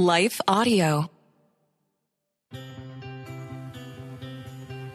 Life 0.00 0.40
Audio. 0.46 1.17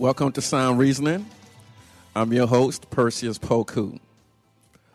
Welcome 0.00 0.32
to 0.32 0.40
Sound 0.40 0.78
Reasoning. 0.78 1.26
I'm 2.16 2.32
your 2.32 2.46
host, 2.46 2.88
Perseus 2.88 3.38
Poku. 3.38 4.00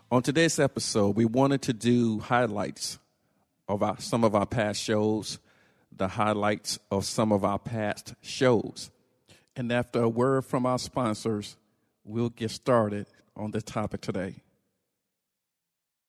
On 0.09 0.23
today's 0.23 0.57
episode, 0.57 1.15
we 1.15 1.25
wanted 1.25 1.61
to 1.61 1.73
do 1.73 2.17
highlights 2.17 2.97
of 3.67 3.83
our, 3.83 3.99
some 3.99 4.23
of 4.23 4.33
our 4.33 4.47
past 4.47 4.81
shows, 4.81 5.37
the 5.95 6.07
highlights 6.07 6.79
of 6.89 7.05
some 7.05 7.31
of 7.31 7.45
our 7.45 7.59
past 7.59 8.15
shows. 8.23 8.89
And 9.55 9.71
after 9.71 10.01
a 10.01 10.09
word 10.09 10.43
from 10.43 10.65
our 10.65 10.79
sponsors, 10.79 11.55
we'll 12.03 12.29
get 12.29 12.49
started 12.49 13.05
on 13.37 13.51
the 13.51 13.61
topic 13.61 14.01
today. 14.01 14.37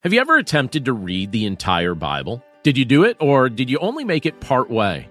Have 0.05 0.15
you 0.15 0.23
ever 0.23 0.39
attempted 0.39 0.87
to 0.87 0.95
read 0.95 1.33
the 1.33 1.45
entire 1.45 1.95
Bible? 1.95 2.43
Did 2.63 2.79
you 2.79 2.87
do 2.87 3.05
it, 3.05 3.19
or 3.21 3.51
did 3.51 3.69
you 3.69 3.77
only 3.79 4.05
make 4.05 4.25
it 4.25 4.41
part 4.41 4.71
way? 4.71 5.11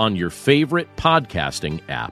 on 0.01 0.15
your 0.15 0.31
favorite 0.31 0.87
podcasting 0.95 1.79
app. 1.87 2.11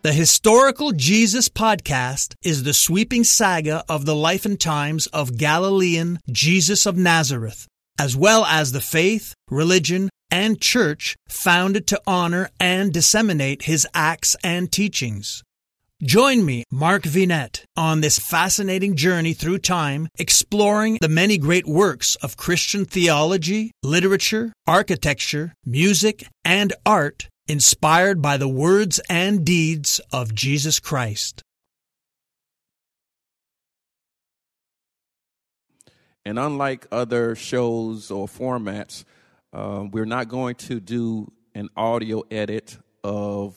The 0.00 0.14
Historical 0.14 0.92
Jesus 0.92 1.50
Podcast 1.50 2.34
is 2.42 2.62
the 2.62 2.72
sweeping 2.72 3.24
saga 3.24 3.84
of 3.90 4.06
the 4.06 4.16
life 4.16 4.46
and 4.46 4.58
times 4.58 5.06
of 5.08 5.36
Galilean 5.36 6.18
Jesus 6.30 6.86
of 6.86 6.96
Nazareth, 6.96 7.68
as 8.00 8.16
well 8.16 8.46
as 8.46 8.72
the 8.72 8.80
faith, 8.80 9.34
religion, 9.50 10.08
and 10.30 10.58
church 10.58 11.14
founded 11.28 11.86
to 11.88 12.00
honor 12.06 12.48
and 12.58 12.90
disseminate 12.90 13.64
his 13.64 13.86
acts 13.92 14.34
and 14.42 14.72
teachings. 14.72 15.42
Join 16.02 16.44
me, 16.44 16.64
Mark 16.68 17.04
Vinet, 17.04 17.62
on 17.76 18.00
this 18.00 18.18
fascinating 18.18 18.96
journey 18.96 19.34
through 19.34 19.58
time, 19.58 20.08
exploring 20.18 20.98
the 21.00 21.08
many 21.08 21.38
great 21.38 21.64
works 21.64 22.16
of 22.16 22.36
Christian 22.36 22.84
theology, 22.84 23.70
literature, 23.84 24.52
architecture, 24.66 25.54
music, 25.64 26.26
and 26.44 26.72
art 26.84 27.28
inspired 27.46 28.20
by 28.20 28.36
the 28.36 28.48
words 28.48 29.00
and 29.08 29.44
deeds 29.44 30.00
of 30.12 30.34
Jesus 30.34 30.80
Christ. 30.80 31.40
And 36.24 36.36
unlike 36.36 36.88
other 36.90 37.36
shows 37.36 38.10
or 38.10 38.26
formats, 38.26 39.04
uh, 39.52 39.84
we're 39.88 40.04
not 40.04 40.28
going 40.28 40.56
to 40.56 40.80
do 40.80 41.30
an 41.54 41.68
audio 41.76 42.24
edit 42.28 42.76
of 43.04 43.54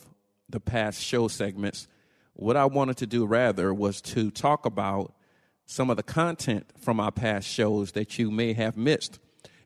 the 0.48 0.60
past 0.60 1.02
show 1.02 1.26
segments 1.26 1.88
what 2.36 2.56
I 2.56 2.66
wanted 2.66 2.98
to 2.98 3.06
do 3.06 3.24
rather 3.24 3.72
was 3.72 4.02
to 4.02 4.30
talk 4.30 4.66
about 4.66 5.14
some 5.64 5.88
of 5.90 5.96
the 5.96 6.02
content 6.02 6.66
from 6.78 7.00
our 7.00 7.10
past 7.10 7.48
shows 7.48 7.92
that 7.92 8.18
you 8.18 8.30
may 8.30 8.52
have 8.52 8.76
missed. 8.76 9.18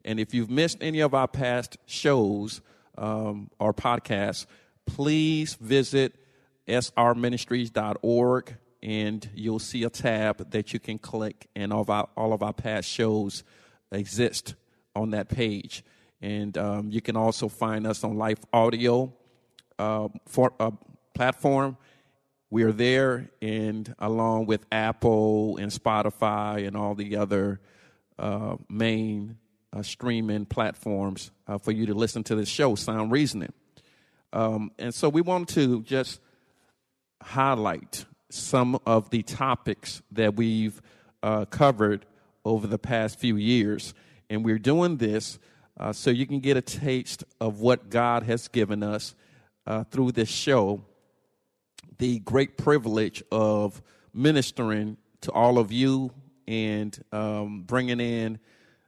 And 0.05 0.21
if 0.21 0.33
you've 0.33 0.49
missed 0.49 0.79
any 0.81 1.01
of 1.01 1.13
our 1.13 1.29
past 1.29 1.77
shows 1.87 2.61
um, 2.97 3.51
or 3.59 3.75
podcasts, 3.75 4.47
please 4.87 5.55
visit 5.55 6.15
srministries.org 6.69 8.57
and 8.83 9.29
you'll 9.35 9.59
see 9.59 9.83
a 9.83 9.91
tab 9.91 10.51
that 10.53 10.73
you 10.73 10.79
can 10.81 10.99
click, 10.99 11.49
and 11.55 11.71
all 11.71 11.83
of 11.83 11.91
our, 11.91 12.09
all 12.17 12.33
of 12.33 12.43
our 12.43 12.55
past 12.55 12.89
shows 12.89 13.45
exist 13.93 14.55
on 14.97 15.11
that 15.11 15.29
page. 15.29 15.85
And 16.23 16.57
um, 16.57 16.91
you 16.91 17.03
can 17.03 17.15
also 17.15 17.49
find 17.49 17.87
us 17.87 18.05
on 18.05 18.17
Life 18.17 18.39
Audio 18.55 19.13
uh, 19.79 20.09
for, 20.27 20.55
platform 21.15 21.77
we 22.51 22.65
are 22.65 22.73
there, 22.73 23.31
and 23.41 23.95
along 24.01 24.47
with 24.47 24.67
Apple 24.73 25.57
and 25.59 25.71
Spotify 25.71 26.67
and 26.67 26.77
all 26.77 26.97
the 26.97 27.17
other 27.17 27.61
uh, 28.19 28.57
main 28.69 29.39
uh, 29.73 29.83
streaming 29.83 30.47
platforms 30.47 31.31
uh, 31.47 31.59
for 31.59 31.71
you 31.71 31.87
to 31.87 31.95
listen 31.95 32.25
to 32.25 32.35
this 32.35 32.49
show, 32.49 32.75
Sound 32.75 33.13
Reasoning. 33.13 33.53
Um, 34.33 34.73
and 34.81 34.93
so 34.93 35.09
we 35.09 35.21
want 35.21 35.49
to 35.51 35.83
just 35.83 36.21
highlight 37.23 38.05
some 38.31 38.81
of 38.85 39.11
the 39.11 39.23
topics 39.23 40.03
that 40.11 40.35
we've 40.35 40.83
uh, 41.23 41.45
covered 41.45 42.05
over 42.45 42.67
the 42.67 42.79
past 42.79 43.19
few 43.19 43.37
years. 43.37 43.95
And 44.29 44.45
we're 44.45 44.59
doing 44.59 44.97
this 44.97 45.39
uh, 45.79 45.93
so 45.93 46.11
you 46.11 46.27
can 46.27 46.41
get 46.41 46.57
a 46.57 46.63
taste 46.63 47.23
of 47.41 47.61
what 47.61 47.91
God 47.91 48.25
has 48.25 48.49
given 48.49 48.83
us 48.83 49.15
uh, 49.67 49.85
through 49.85 50.13
this 50.13 50.29
show 50.29 50.83
the 52.01 52.19
great 52.21 52.57
privilege 52.57 53.23
of 53.31 53.83
ministering 54.15 54.97
to 55.21 55.31
all 55.33 55.59
of 55.59 55.71
you 55.71 56.11
and 56.49 56.99
um, 57.13 57.63
bringing 57.67 58.01
in 58.01 58.39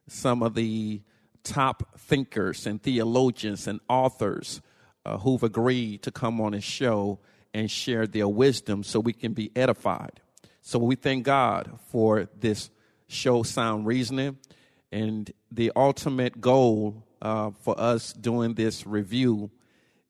some 0.09 0.43
of 0.43 0.55
the 0.55 1.03
top 1.45 1.99
thinkers 1.99 2.67
and 2.67 2.83
theologians 2.83 3.67
and 3.67 3.81
authors 3.87 4.63
uh, 5.05 5.19
who've 5.19 5.43
agreed 5.43 6.03
to 6.03 6.11
come 6.11 6.41
on 6.41 6.53
this 6.53 6.65
show 6.65 7.19
and 7.53 7.71
share 7.71 8.07
their 8.07 8.27
wisdom 8.27 8.83
so 8.83 8.99
we 8.99 9.13
can 9.13 9.35
be 9.35 9.53
edified. 9.55 10.21
So 10.63 10.79
we 10.79 10.95
thank 10.97 11.25
God 11.25 11.79
for 11.89 12.29
this 12.41 12.71
show, 13.09 13.43
Sound 13.43 13.87
Reasoning. 13.87 14.39
And 14.91 15.31
the 15.51 15.71
ultimate 15.77 16.41
goal 16.41 17.05
uh, 17.21 17.51
for 17.61 17.79
us 17.79 18.15
doing 18.15 18.55
this 18.55 18.87
review 18.87 19.51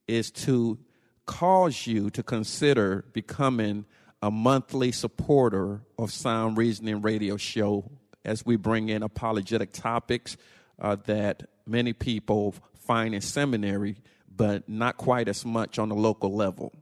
is 0.07 0.31
to 0.31 0.79
cause 1.27 1.87
you 1.87 2.11
to 2.11 2.23
consider 2.23 3.05
becoming 3.13 3.85
a 4.23 4.31
monthly 4.31 4.93
supporter 4.93 5.83
of 5.99 6.13
Sound 6.13 6.57
Reasoning 6.57 7.03
Radio 7.03 7.37
Show 7.37 7.91
as 8.25 8.47
we 8.47 8.57
bring 8.57 8.89
in 8.89 9.03
apologetic 9.03 9.73
topics 9.73 10.37
uh, 10.81 10.97
that 11.07 11.49
many 11.67 11.93
people 11.93 12.55
find 12.75 13.15
in 13.15 13.21
seminary, 13.21 13.97
but 14.35 14.69
not 14.69 14.97
quite 14.97 15.29
as 15.29 15.45
much 15.45 15.79
on 15.79 15.89
the 15.89 15.95
local 15.95 16.35
level. 16.35 16.73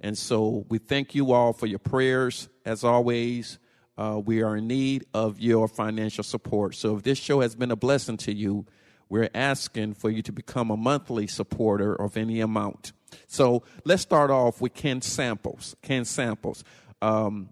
And 0.00 0.18
so 0.18 0.66
we 0.68 0.78
thank 0.78 1.14
you 1.14 1.32
all 1.32 1.52
for 1.52 1.66
your 1.66 1.78
prayers. 1.78 2.48
As 2.64 2.82
always, 2.82 3.58
uh, 3.96 4.20
we 4.24 4.42
are 4.42 4.56
in 4.56 4.66
need 4.66 5.06
of 5.14 5.40
your 5.40 5.68
financial 5.68 6.24
support. 6.24 6.74
So 6.74 6.96
if 6.96 7.04
this 7.04 7.18
show 7.18 7.40
has 7.40 7.54
been 7.54 7.70
a 7.70 7.76
blessing 7.76 8.16
to 8.18 8.32
you, 8.32 8.66
we're 9.08 9.30
asking 9.34 9.94
for 9.94 10.10
you 10.10 10.22
to 10.22 10.32
become 10.32 10.70
a 10.70 10.76
monthly 10.76 11.26
supporter 11.26 11.94
of 11.94 12.16
any 12.16 12.40
amount. 12.40 12.92
So 13.26 13.62
let's 13.84 14.02
start 14.02 14.30
off 14.30 14.60
with 14.60 14.74
Ken 14.74 15.00
Samples. 15.00 15.76
Ken 15.82 16.04
Samples. 16.04 16.64
Um, 17.00 17.50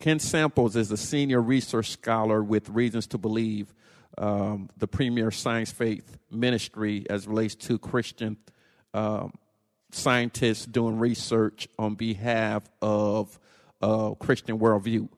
Ken 0.00 0.18
Samples 0.18 0.74
is 0.74 0.90
a 0.90 0.96
senior 0.96 1.40
research 1.40 1.90
scholar 1.90 2.42
with 2.42 2.68
Reasons 2.68 3.06
to 3.08 3.18
Believe, 3.18 3.72
um, 4.18 4.68
the 4.76 4.88
premier 4.88 5.30
science 5.30 5.70
faith 5.70 6.18
ministry 6.30 7.06
as 7.08 7.26
relates 7.26 7.54
to 7.54 7.78
Christian 7.78 8.36
um, 8.94 9.32
scientists 9.92 10.66
doing 10.66 10.98
research 10.98 11.68
on 11.78 11.94
behalf 11.94 12.64
of 12.80 13.38
uh, 13.80 14.10
Christian 14.14 14.58
worldview. 14.58 15.08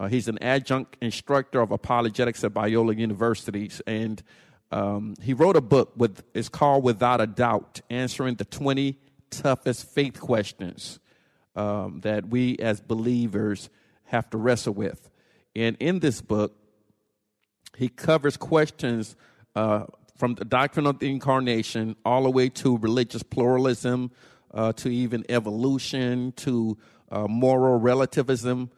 Uh, 0.00 0.06
he's 0.06 0.28
an 0.28 0.40
adjunct 0.42 0.96
instructor 1.00 1.60
of 1.60 1.72
apologetics 1.72 2.44
at 2.44 2.52
Biola 2.52 2.96
Universities, 2.96 3.82
and 3.86 4.22
um, 4.70 5.14
he 5.20 5.32
wrote 5.32 5.56
a 5.56 5.60
book 5.60 5.92
with 5.96 6.22
it's 6.34 6.48
called 6.48 6.84
Without 6.84 7.20
a 7.20 7.26
Doubt, 7.26 7.80
answering 7.90 8.36
the 8.36 8.44
20 8.44 8.98
toughest 9.30 9.88
faith 9.88 10.20
questions 10.20 10.98
um, 11.56 12.00
that 12.00 12.28
we 12.28 12.56
as 12.58 12.80
believers 12.80 13.70
have 14.04 14.28
to 14.30 14.38
wrestle 14.38 14.74
with. 14.74 15.10
And 15.54 15.76
in 15.80 16.00
this 16.00 16.20
book, 16.20 16.54
he 17.76 17.88
covers 17.88 18.36
questions 18.36 19.16
uh, 19.54 19.84
from 20.16 20.34
the 20.34 20.44
doctrine 20.44 20.86
of 20.86 20.98
the 20.98 21.10
incarnation 21.10 21.96
all 22.04 22.24
the 22.24 22.30
way 22.30 22.48
to 22.48 22.76
religious 22.78 23.22
pluralism, 23.22 24.10
uh, 24.52 24.72
to 24.74 24.88
even 24.88 25.24
evolution, 25.28 26.32
to 26.32 26.76
uh, 27.10 27.26
moral 27.28 27.78
relativism, 27.78 28.70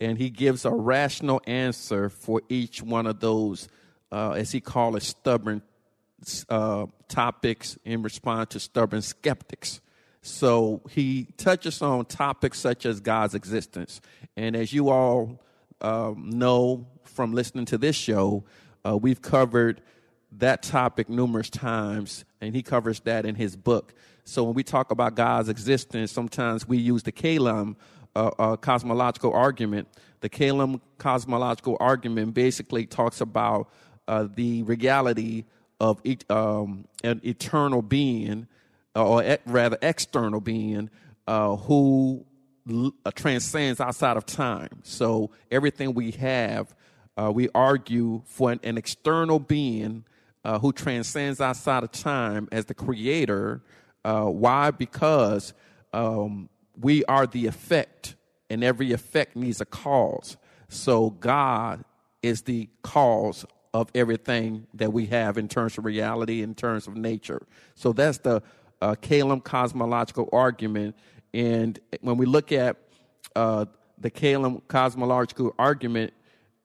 and 0.00 0.18
he 0.18 0.30
gives 0.30 0.64
a 0.64 0.70
rational 0.70 1.40
answer 1.46 2.08
for 2.08 2.42
each 2.48 2.82
one 2.82 3.06
of 3.06 3.20
those, 3.20 3.68
uh, 4.10 4.32
as 4.32 4.52
he 4.52 4.60
calls 4.60 4.96
it, 4.96 5.02
stubborn 5.02 5.62
uh, 6.48 6.86
topics 7.08 7.78
in 7.84 8.02
response 8.02 8.50
to 8.50 8.60
stubborn 8.60 9.02
skeptics. 9.02 9.80
So 10.22 10.80
he 10.88 11.26
touches 11.36 11.82
on 11.82 12.06
topics 12.06 12.58
such 12.58 12.86
as 12.86 13.00
God's 13.00 13.34
existence. 13.34 14.00
And 14.36 14.54
as 14.54 14.72
you 14.72 14.88
all 14.88 15.40
um, 15.80 16.30
know 16.30 16.86
from 17.04 17.32
listening 17.32 17.64
to 17.66 17.78
this 17.78 17.96
show, 17.96 18.44
uh, 18.86 18.96
we've 18.96 19.20
covered 19.20 19.82
that 20.38 20.62
topic 20.62 21.08
numerous 21.08 21.50
times, 21.50 22.24
and 22.40 22.54
he 22.54 22.62
covers 22.62 23.00
that 23.00 23.26
in 23.26 23.34
his 23.34 23.56
book. 23.56 23.94
So 24.24 24.44
when 24.44 24.54
we 24.54 24.62
talk 24.62 24.90
about 24.90 25.14
God's 25.14 25.48
existence, 25.48 26.12
sometimes 26.12 26.66
we 26.66 26.78
use 26.78 27.02
the 27.02 27.12
Kalam 27.12 27.76
uh, 28.14 28.30
uh, 28.38 28.56
cosmological 28.56 29.32
argument. 29.32 29.88
The 30.20 30.30
Kalam 30.30 30.80
cosmological 30.98 31.76
argument 31.80 32.34
basically 32.34 32.86
talks 32.86 33.20
about 33.20 33.70
uh, 34.06 34.28
the 34.32 34.62
reality 34.62 35.44
of 35.80 36.00
um, 36.30 36.86
an 37.02 37.20
eternal 37.24 37.82
being, 37.82 38.46
or 38.94 39.38
rather 39.46 39.78
external 39.82 40.40
being, 40.40 40.90
uh, 41.26 41.56
who 41.56 42.24
l- 42.70 42.94
uh, 43.04 43.10
transcends 43.12 43.80
outside 43.80 44.16
of 44.16 44.26
time. 44.26 44.80
So 44.82 45.30
everything 45.50 45.94
we 45.94 46.10
have, 46.12 46.74
uh, 47.16 47.30
we 47.34 47.48
argue 47.54 48.22
for 48.26 48.52
an, 48.52 48.60
an 48.62 48.78
external 48.78 49.38
being 49.38 50.04
who 50.60 50.72
transcends 50.72 51.40
outside 51.40 51.84
of 51.84 51.92
time 51.92 52.48
as 52.50 52.64
the 52.64 52.74
creator. 52.74 53.62
why? 54.02 54.72
Because 54.72 55.54
um, 55.92 56.48
we 56.80 57.04
are 57.04 57.26
the 57.26 57.46
effect, 57.46 58.16
and 58.50 58.64
every 58.64 58.92
effect 58.92 59.36
needs 59.36 59.60
a 59.60 59.64
cause. 59.64 60.36
So 60.68 61.10
God 61.10 61.84
is 62.22 62.42
the 62.42 62.68
cause 62.82 63.44
of 63.74 63.90
everything 63.94 64.66
that 64.74 64.92
we 64.92 65.06
have 65.06 65.38
in 65.38 65.48
terms 65.48 65.78
of 65.78 65.84
reality, 65.84 66.42
in 66.42 66.54
terms 66.54 66.86
of 66.86 66.96
nature. 66.96 67.46
So 67.74 67.92
that's 67.92 68.18
the 68.18 68.42
uh, 68.82 68.96
Kalam 68.96 69.42
cosmological 69.42 70.28
argument. 70.32 70.96
And 71.32 71.78
when 72.00 72.16
we 72.16 72.26
look 72.26 72.52
at 72.52 72.76
uh, 73.36 73.66
the 73.96 74.10
Kalam 74.10 74.60
cosmological 74.66 75.54
argument, 75.58 76.12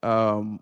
um, 0.02 0.60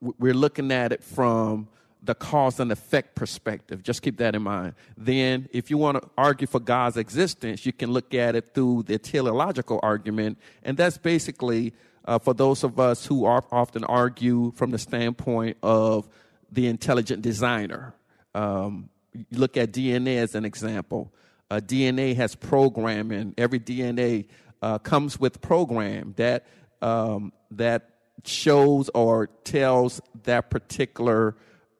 we're 0.00 0.34
looking 0.34 0.70
at 0.70 0.92
it 0.92 1.02
from 1.02 1.68
the 2.02 2.14
cause 2.14 2.60
and 2.60 2.70
effect 2.70 3.14
perspective. 3.14 3.82
Just 3.82 4.02
keep 4.02 4.18
that 4.18 4.34
in 4.34 4.42
mind. 4.42 4.74
Then, 4.96 5.48
if 5.52 5.70
you 5.70 5.78
want 5.78 6.00
to 6.00 6.08
argue 6.16 6.46
for 6.46 6.60
God's 6.60 6.96
existence, 6.96 7.66
you 7.66 7.72
can 7.72 7.90
look 7.90 8.14
at 8.14 8.36
it 8.36 8.54
through 8.54 8.84
the 8.84 8.98
teleological 8.98 9.80
argument, 9.82 10.38
and 10.62 10.76
that's 10.76 10.98
basically 10.98 11.74
uh, 12.04 12.18
for 12.18 12.34
those 12.34 12.62
of 12.62 12.78
us 12.78 13.04
who 13.06 13.24
are 13.24 13.42
often 13.50 13.82
argue 13.84 14.52
from 14.52 14.70
the 14.70 14.78
standpoint 14.78 15.56
of 15.62 16.08
the 16.52 16.68
intelligent 16.68 17.22
designer. 17.22 17.94
Um, 18.34 18.90
look 19.32 19.56
at 19.56 19.72
DNA 19.72 20.16
as 20.16 20.34
an 20.34 20.44
example. 20.44 21.12
Uh, 21.50 21.60
DNA 21.64 22.14
has 22.16 22.34
programming. 22.34 23.34
Every 23.38 23.60
DNA 23.60 24.26
uh, 24.62 24.78
comes 24.78 25.18
with 25.18 25.40
program 25.40 26.14
that 26.16 26.46
um, 26.82 27.32
that 27.52 27.90
shows 28.24 28.90
or 28.94 29.28
tells 29.44 30.00
that 30.24 30.50
particular 30.50 31.36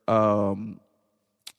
um, 0.07 0.81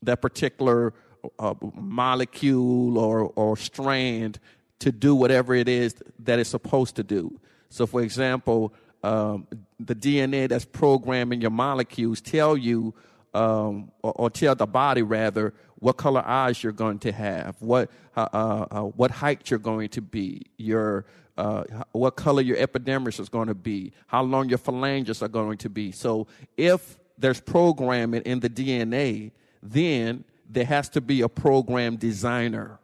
that 0.01 0.21
particular 0.21 0.93
uh, 1.37 1.53
molecule 1.75 2.97
or, 2.97 3.31
or 3.35 3.57
strand 3.57 4.39
to 4.79 4.91
do 4.91 5.13
whatever 5.13 5.53
it 5.53 5.67
is 5.67 5.95
that 6.19 6.39
it's 6.39 6.49
supposed 6.49 6.95
to 6.95 7.03
do. 7.03 7.39
So, 7.69 7.85
for 7.85 8.01
example, 8.01 8.73
um, 9.03 9.47
the 9.79 9.95
DNA 9.95 10.47
that's 10.47 10.65
programming 10.65 11.41
your 11.41 11.51
molecules 11.51 12.21
tell 12.21 12.57
you, 12.57 12.93
um, 13.33 13.91
or, 14.01 14.13
or, 14.13 14.29
tell 14.29 14.55
the 14.55 14.65
body 14.65 15.01
rather, 15.01 15.53
what 15.75 15.97
color 15.97 16.23
eyes 16.25 16.63
you're 16.63 16.71
going 16.71 16.99
to 16.99 17.11
have, 17.11 17.55
what 17.59 17.89
uh, 18.17 18.27
uh, 18.33 18.65
uh 18.71 18.81
what 18.81 19.11
height 19.11 19.49
you're 19.49 19.59
going 19.59 19.89
to 19.89 20.01
be, 20.01 20.41
your 20.57 21.05
uh, 21.37 21.63
what 21.91 22.15
color 22.15 22.41
your 22.41 22.57
epidermis 22.57 23.19
is 23.19 23.29
going 23.29 23.47
to 23.47 23.55
be, 23.55 23.93
how 24.07 24.21
long 24.23 24.49
your 24.49 24.57
phalanges 24.57 25.21
are 25.21 25.27
going 25.27 25.57
to 25.57 25.69
be. 25.69 25.91
So, 25.91 26.27
if 26.57 26.97
there's 27.17 27.39
programming 27.39 28.23
in 28.23 28.39
the 28.39 28.49
DNA, 28.49 29.31
then 29.61 30.23
there 30.49 30.65
has 30.65 30.89
to 30.89 31.01
be 31.01 31.21
a 31.21 31.29
program 31.29 31.97
designer. 31.97 32.79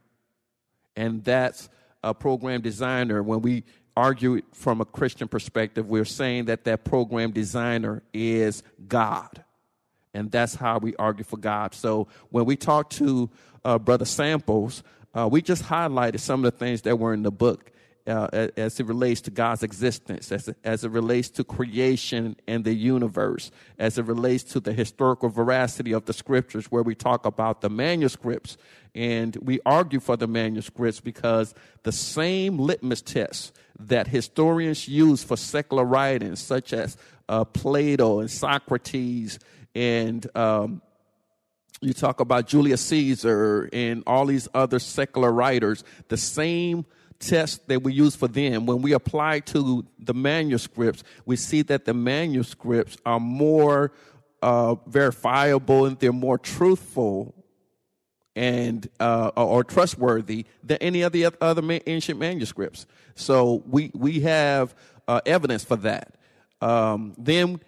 And 0.95 1.23
that's 1.23 1.69
a 2.03 2.13
program 2.13 2.61
designer. 2.61 3.23
When 3.23 3.41
we 3.41 3.63
argue 3.97 4.41
from 4.53 4.81
a 4.81 4.85
Christian 4.85 5.27
perspective, 5.27 5.89
we're 5.89 6.05
saying 6.05 6.45
that 6.45 6.63
that 6.65 6.83
program 6.83 7.31
designer 7.31 8.03
is 8.13 8.63
God. 8.87 9.43
And 10.15 10.31
that's 10.31 10.55
how 10.55 10.79
we 10.79 10.95
argue 10.95 11.25
for 11.25 11.37
God. 11.37 11.75
So 11.75 12.07
when 12.29 12.45
we 12.45 12.55
talked 12.55 12.93
to 12.93 13.29
uh, 13.63 13.77
Brother 13.77 14.05
Samples, 14.05 14.81
uh, 15.13 15.27
we 15.31 15.41
just 15.41 15.63
highlighted 15.63 16.19
some 16.19 16.43
of 16.43 16.51
the 16.51 16.57
things 16.57 16.83
that 16.83 16.97
were 16.97 17.13
in 17.13 17.23
the 17.23 17.31
book 17.31 17.71
uh, 18.07 18.49
as 18.55 18.79
it 18.79 18.85
relates 18.85 19.21
to 19.21 19.31
God's 19.31 19.63
existence, 19.63 20.31
as 20.31 20.47
it, 20.47 20.57
as 20.63 20.83
it 20.83 20.91
relates 20.91 21.29
to 21.29 21.43
creation 21.43 22.35
and 22.47 22.63
the 22.63 22.73
universe, 22.73 23.51
as 23.79 23.97
it 23.97 24.05
relates 24.05 24.43
to 24.43 24.59
the 24.59 24.73
historical 24.73 25.29
veracity 25.29 25.91
of 25.91 26.05
the 26.05 26.13
scriptures, 26.13 26.67
where 26.71 26.83
we 26.83 26.93
talk 26.93 27.25
about 27.25 27.61
the 27.61 27.69
manuscripts. 27.69 28.57
And 28.93 29.35
we 29.37 29.59
argue 29.65 29.99
for 29.99 30.15
the 30.15 30.27
manuscripts 30.27 31.01
because 31.01 31.53
the 31.83 31.91
same 31.91 32.57
litmus 32.57 33.01
tests 33.01 33.51
that 33.79 34.07
historians 34.07 34.87
use 34.87 35.23
for 35.23 35.35
secular 35.35 35.83
writings, 35.83 36.39
such 36.39 36.73
as 36.73 36.95
uh, 37.27 37.43
Plato 37.43 38.19
and 38.19 38.29
Socrates, 38.29 39.39
and 39.75 40.25
um, 40.35 40.81
you 41.81 41.93
talk 41.93 42.19
about 42.21 42.47
Julius 42.47 42.81
Caesar 42.81 43.69
and 43.73 44.03
all 44.07 44.25
these 44.25 44.47
other 44.53 44.79
secular 44.79 45.31
writers, 45.31 45.83
the 46.07 46.17
same 46.17 46.85
test 47.19 47.67
that 47.67 47.83
we 47.83 47.93
use 47.93 48.15
for 48.15 48.27
them, 48.27 48.65
when 48.65 48.81
we 48.81 48.93
apply 48.93 49.39
to 49.39 49.85
the 49.99 50.13
manuscripts, 50.13 51.03
we 51.25 51.35
see 51.35 51.61
that 51.63 51.85
the 51.85 51.93
manuscripts 51.93 52.97
are 53.05 53.19
more 53.19 53.91
uh, 54.41 54.75
verifiable 54.87 55.85
and 55.85 55.99
they're 55.99 56.13
more 56.13 56.37
truthful 56.37 57.33
and 58.35 58.89
uh, 58.99 59.31
or 59.35 59.63
trustworthy 59.63 60.45
than 60.63 60.77
any 60.77 61.01
of 61.01 61.13
the 61.13 61.27
other 61.39 61.79
ancient 61.87 62.19
manuscripts. 62.19 62.85
So 63.15 63.63
we 63.65 63.91
we 63.93 64.19
have 64.21 64.75
uh, 65.07 65.21
evidence 65.25 65.63
for 65.63 65.77
that. 65.77 66.15
Um, 66.61 67.13
then 67.17 67.61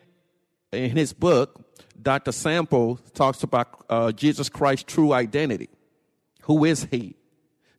in 0.72 0.92
his 0.92 1.14
book, 1.14 1.62
Dr. 2.02 2.32
Sample 2.32 2.98
talks 3.14 3.44
about 3.44 3.86
uh, 3.90 4.12
Jesus 4.12 4.50
Christ's 4.50 4.92
true 4.92 5.14
identity. 5.14 5.70
Who 6.44 6.66
is 6.66 6.88
he? 6.92 7.16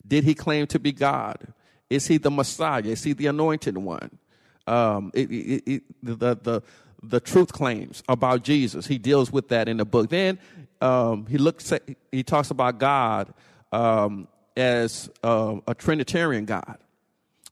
Did 0.07 0.23
he 0.23 0.33
claim 0.33 0.67
to 0.67 0.79
be 0.79 0.91
God? 0.91 1.53
Is 1.89 2.07
he 2.07 2.17
the 2.17 2.31
Messiah? 2.31 2.83
Is 2.83 3.03
he 3.03 3.13
the 3.13 3.27
anointed 3.27 3.77
one? 3.77 4.17
Um, 4.67 5.11
it, 5.13 5.31
it, 5.31 5.63
it, 5.65 5.83
the, 6.03 6.35
the, 6.35 6.63
the 7.01 7.19
truth 7.19 7.51
claims 7.51 8.03
about 8.07 8.43
Jesus. 8.43 8.87
He 8.87 8.97
deals 8.97 9.31
with 9.31 9.49
that 9.49 9.67
in 9.67 9.77
the 9.77 9.85
book. 9.85 10.09
Then 10.09 10.39
um, 10.81 11.25
he 11.27 11.37
looks 11.37 11.71
at, 11.71 11.83
he 12.11 12.23
talks 12.23 12.51
about 12.51 12.77
God 12.77 13.33
um, 13.71 14.27
as 14.55 15.09
uh, 15.23 15.55
a 15.67 15.73
Trinitarian 15.73 16.45
God. 16.45 16.77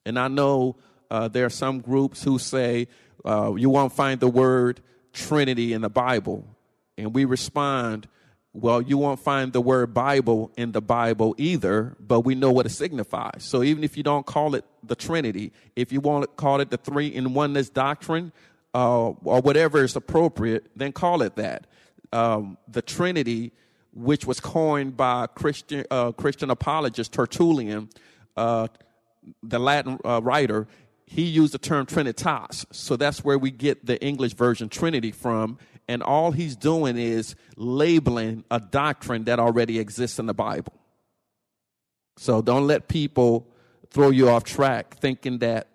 And 0.05 0.19
I 0.19 0.27
know 0.27 0.75
uh, 1.09 1.27
there 1.27 1.45
are 1.45 1.49
some 1.49 1.79
groups 1.79 2.23
who 2.23 2.37
say 2.39 2.87
uh, 3.25 3.53
you 3.55 3.69
won't 3.69 3.93
find 3.93 4.19
the 4.19 4.27
word 4.27 4.81
Trinity 5.17 5.73
in 5.73 5.81
the 5.81 5.89
Bible. 5.89 6.45
And 6.97 7.13
we 7.13 7.25
respond 7.25 8.07
well, 8.53 8.81
you 8.81 8.97
won't 8.97 9.19
find 9.19 9.53
the 9.53 9.61
word 9.61 9.93
Bible 9.93 10.51
in 10.57 10.71
the 10.71 10.81
Bible 10.81 11.35
either, 11.37 11.95
but 11.99 12.21
we 12.21 12.33
know 12.33 12.51
what 12.51 12.65
it 12.65 12.69
signifies. 12.69 13.43
So 13.43 13.61
even 13.61 13.83
if 13.83 13.95
you 13.95 14.01
don't 14.01 14.25
call 14.25 14.55
it 14.55 14.65
the 14.81 14.95
Trinity, 14.95 15.51
if 15.75 15.91
you 15.91 15.99
want 15.99 16.23
to 16.23 16.27
call 16.27 16.59
it 16.59 16.71
the 16.71 16.77
three 16.77 17.05
in 17.07 17.35
oneness 17.35 17.69
doctrine, 17.69 18.31
uh, 18.73 19.09
or 19.09 19.41
whatever 19.41 19.83
is 19.83 19.95
appropriate, 19.95 20.71
then 20.75 20.91
call 20.91 21.21
it 21.21 21.35
that. 21.35 21.67
Um, 22.11 22.57
the 22.67 22.81
Trinity, 22.81 23.51
which 23.93 24.25
was 24.25 24.39
coined 24.39 24.97
by 24.97 25.27
Christian 25.27 25.85
uh, 25.91 26.11
Christian 26.13 26.49
apologist 26.49 27.13
Tertullian, 27.13 27.89
uh, 28.35 28.67
the 29.43 29.59
Latin 29.59 29.99
uh, 30.03 30.19
writer, 30.23 30.67
he 31.07 31.23
used 31.23 31.53
the 31.53 31.57
term 31.57 31.87
Trinitas. 31.87 32.65
So 32.71 32.95
that's 32.95 33.23
where 33.23 33.39
we 33.39 33.49
get 33.49 33.85
the 33.85 33.99
English 34.03 34.33
version 34.33 34.69
Trinity 34.69 35.11
from 35.11 35.57
and 35.87 36.03
all 36.03 36.31
he's 36.31 36.55
doing 36.55 36.97
is 36.97 37.35
labeling 37.55 38.43
a 38.51 38.59
doctrine 38.59 39.23
that 39.25 39.39
already 39.39 39.79
exists 39.79 40.19
in 40.19 40.25
the 40.25 40.33
Bible. 40.33 40.73
So 42.17 42.41
don't 42.41 42.67
let 42.67 42.87
people 42.87 43.47
throw 43.91 44.09
you 44.09 44.29
off 44.29 44.43
track 44.43 44.97
thinking 44.97 45.39
that 45.39 45.69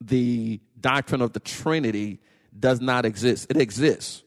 the 0.00 0.60
doctrine 0.78 1.22
of 1.22 1.32
the 1.32 1.40
Trinity 1.40 2.20
does 2.58 2.80
not 2.80 3.06
exist. 3.06 3.46
It 3.48 3.56
exists. 3.56 4.22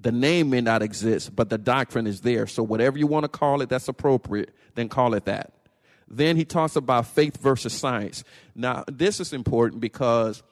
The 0.00 0.12
name 0.12 0.50
may 0.50 0.60
not 0.60 0.82
exist, 0.82 1.34
but 1.34 1.48
the 1.48 1.58
doctrine 1.58 2.06
is 2.06 2.22
there. 2.22 2.46
So, 2.48 2.62
whatever 2.64 2.98
you 2.98 3.06
want 3.06 3.22
to 3.22 3.28
call 3.28 3.62
it 3.62 3.68
that's 3.68 3.86
appropriate, 3.86 4.52
then 4.74 4.88
call 4.88 5.14
it 5.14 5.26
that. 5.26 5.52
Then 6.12 6.36
he 6.36 6.44
talks 6.44 6.76
about 6.76 7.06
faith 7.06 7.38
versus 7.38 7.72
science. 7.72 8.22
Now, 8.54 8.84
this 8.86 9.18
is 9.18 9.32
important 9.32 9.80
because 9.80 10.42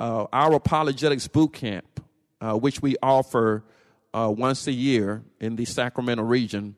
uh, 0.00 0.26
our 0.32 0.54
apologetics 0.54 1.28
boot 1.28 1.52
camp, 1.52 2.04
uh, 2.40 2.54
which 2.54 2.82
we 2.82 2.96
offer 3.00 3.62
uh, 4.12 4.34
once 4.36 4.66
a 4.66 4.72
year 4.72 5.22
in 5.38 5.54
the 5.54 5.64
Sacramento 5.64 6.24
region, 6.24 6.74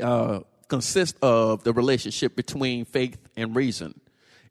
uh, 0.00 0.40
consists 0.68 1.18
of 1.20 1.62
the 1.62 1.74
relationship 1.74 2.34
between 2.34 2.86
faith 2.86 3.18
and 3.36 3.54
reason. 3.54 4.00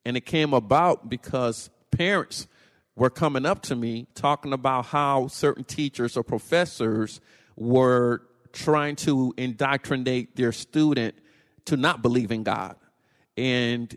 And 0.06 0.16
it 0.16 0.26
came 0.26 0.54
about 0.54 1.10
because 1.10 1.72
parents 1.90 2.48
were 2.96 3.10
coming 3.10 3.48
up 3.48 3.64
to 3.64 3.76
me 3.76 4.06
talking 4.14 4.54
about 4.54 4.86
how 4.86 5.28
certain 5.28 5.64
teachers 5.64 6.16
or 6.16 6.24
professors 6.24 7.20
were 7.56 8.22
trying 8.52 8.96
to 8.96 9.34
indoctrinate 9.38 10.36
their 10.36 10.52
student 10.52 11.16
to 11.66 11.78
not 11.78 12.02
believe 12.02 12.32
in 12.32 12.44
God. 12.44 12.76
And 13.38 13.96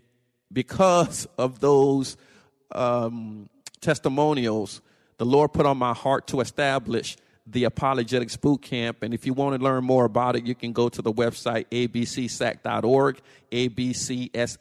because 0.51 1.27
of 1.37 1.59
those 1.59 2.17
um, 2.71 3.49
testimonials, 3.81 4.81
the 5.17 5.25
Lord 5.25 5.53
put 5.53 5.65
on 5.65 5.77
my 5.77 5.93
heart 5.93 6.27
to 6.27 6.41
establish 6.41 7.17
the 7.45 7.63
Apologetics 7.63 8.35
Boot 8.35 8.61
Camp. 8.61 9.03
And 9.03 9.13
if 9.13 9.25
you 9.25 9.33
want 9.33 9.57
to 9.57 9.63
learn 9.63 9.83
more 9.83 10.05
about 10.05 10.35
it, 10.35 10.45
you 10.45 10.53
can 10.53 10.73
go 10.73 10.89
to 10.89 11.01
the 11.01 11.13
website 11.13 11.65
abcsac.org, 11.71 13.21
abcsac.org, 13.51 14.57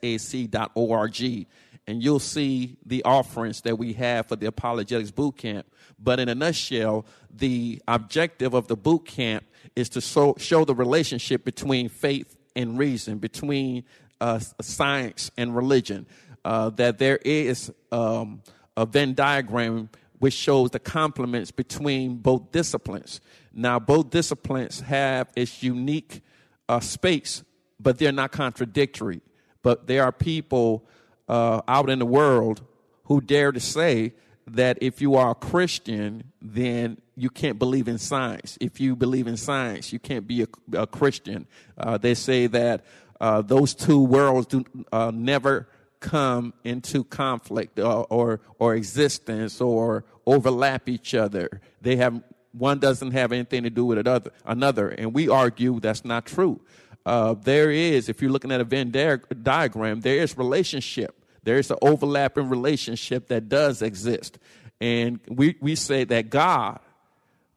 and 1.89 2.03
you'll 2.03 2.19
see 2.19 2.77
the 2.85 3.05
offerings 3.05 3.61
that 3.63 3.79
we 3.79 3.93
have 3.95 4.27
for 4.27 4.37
the 4.37 4.47
Apologetics 4.47 5.11
Boot 5.11 5.37
Camp. 5.37 5.67
But 5.99 6.21
in 6.21 6.29
a 6.29 6.35
nutshell, 6.35 7.07
the 7.31 7.81
objective 7.89 8.55
of 8.55 8.69
the 8.69 8.77
boot 8.77 9.07
camp 9.07 9.45
is 9.75 9.89
to 9.91 10.01
show, 10.01 10.35
show 10.39 10.65
the 10.65 10.75
relationship 10.75 11.45
between 11.45 11.89
faith 11.89 12.36
and 12.57 12.79
reason, 12.79 13.19
between 13.19 13.85
uh, 14.21 14.41
science 14.61 15.31
and 15.37 15.55
religion. 15.55 16.07
Uh, 16.45 16.71
that 16.71 16.99
there 16.99 17.19
is 17.25 17.73
um, 17.91 18.41
a 18.77 18.87
Venn 18.87 19.15
diagram 19.15 19.89
which 20.21 20.35
shows 20.35 20.71
the 20.71 20.79
complements 20.79 21.51
between 21.51 22.17
both 22.19 22.53
disciplines. 22.53 23.21
Now, 23.53 23.79
both 23.81 24.11
disciplines 24.11 24.81
have 24.81 25.29
its 25.35 25.63
unique 25.63 26.23
uh, 26.69 26.81
space, 26.81 27.43
but 27.81 27.99
they're 27.99 28.13
not 28.13 28.33
contradictory. 28.33 29.23
But 29.63 29.89
there 29.89 30.05
are 30.05 30.13
people 30.13 30.85
uh, 31.29 31.63
out 31.67 31.91
in 31.91 31.99
the 31.99 32.07
world 32.07 32.63
who 33.05 33.21
dare 33.21 33.53
to 33.53 33.61
say 33.61 34.15
that 34.49 34.79
if 34.81 35.01
you 35.01 35.17
are 35.17 35.31
a 35.31 35.35
Christian, 35.35 36.33
then 36.41 36.99
you 37.17 37.31
can't 37.31 37.59
believe 37.59 37.89
in 37.89 37.99
science. 37.99 38.57
If 38.61 38.81
you 38.81 38.95
believe 38.95 39.27
in 39.27 39.37
science, 39.37 39.93
you 39.93 39.99
can't 39.99 40.27
be 40.27 40.43
a, 40.43 40.47
a 40.73 40.87
Christian. 40.87 41.47
Uh, 41.77 41.99
they 41.99 42.15
say 42.15 42.47
that 42.49 42.85
uh, 43.21 43.43
those 43.43 43.75
two 43.75 44.03
worlds 44.03 44.47
do 44.47 44.65
uh, 44.93 45.11
never 45.13 45.69
come 46.01 46.53
into 46.63 47.03
conflict 47.05 47.79
or, 47.79 47.85
uh, 47.87 48.03
or, 48.03 48.41
or 48.59 48.75
existence 48.75 49.61
or 49.61 50.05
overlap 50.27 50.89
each 50.89 51.15
other. 51.15 51.61
They 51.81 51.97
have 51.97 52.23
one 52.53 52.79
doesn't 52.79 53.11
have 53.11 53.33
anything 53.33 53.65
to 53.65 53.71
do 53.71 53.85
with 53.85 53.99
another, 53.99 54.31
another, 54.45 54.89
and 54.89 55.13
we 55.13 55.29
argue 55.29 55.79
that's 55.81 56.05
not 56.05 56.25
true. 56.27 56.61
Uh, 57.05 57.35
there 57.35 57.71
is, 57.71 58.09
if 58.09 58.21
you're 58.21 58.31
looking 58.31 58.51
at 58.51 58.61
a 58.61 58.65
Venn 58.65 58.91
diagram, 58.91 60.01
there 60.01 60.17
is 60.17 60.37
relationship. 60.39 61.16
There 61.47 61.59
is 61.59 61.71
an 61.71 61.77
overlapping 61.81 62.49
relationship 62.49 63.29
that 63.29 63.49
does 63.49 63.81
exist, 63.81 64.37
and 64.81 65.21
we 65.29 65.55
we 65.61 65.77
say 65.77 66.03
that 66.03 66.29
God 66.29 66.81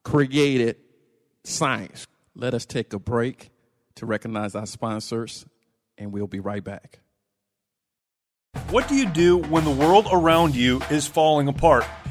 created 0.04 0.76
science. 1.44 2.06
Let 2.36 2.54
us 2.54 2.68
take 2.68 2.94
a 2.94 3.00
break 3.00 3.50
to 3.96 4.06
recognize 4.06 4.54
our 4.54 4.68
sponsors, 4.68 5.44
and 5.98 6.12
we'll 6.12 6.28
be 6.28 6.40
right 6.40 6.64
back. 6.64 7.00
What 8.70 8.88
do 8.88 8.94
you 8.94 9.08
do 9.08 9.40
when 9.40 9.66
the 9.66 9.72
world 9.72 10.08
around 10.12 10.54
you 10.56 10.82
is 10.92 11.08
falling 11.08 11.48
apart? 11.48 11.84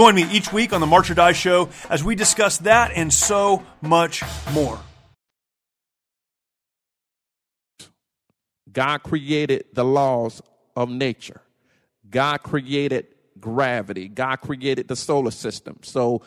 Join 0.00 0.14
me 0.14 0.24
each 0.32 0.50
week 0.50 0.72
on 0.72 0.80
the 0.80 0.86
March 0.86 1.10
or 1.10 1.14
Die 1.14 1.32
Show 1.32 1.68
as 1.90 2.02
we 2.02 2.14
discuss 2.14 2.56
that 2.60 2.90
and 2.94 3.12
so 3.12 3.62
much 3.82 4.22
more. 4.50 4.80
God 8.72 9.02
created 9.02 9.66
the 9.74 9.84
laws 9.84 10.40
of 10.74 10.88
nature. 10.88 11.42
God 12.08 12.42
created 12.42 13.08
gravity. 13.38 14.08
God 14.08 14.36
created 14.36 14.88
the 14.88 14.96
solar 14.96 15.30
system. 15.30 15.76
So 15.82 16.22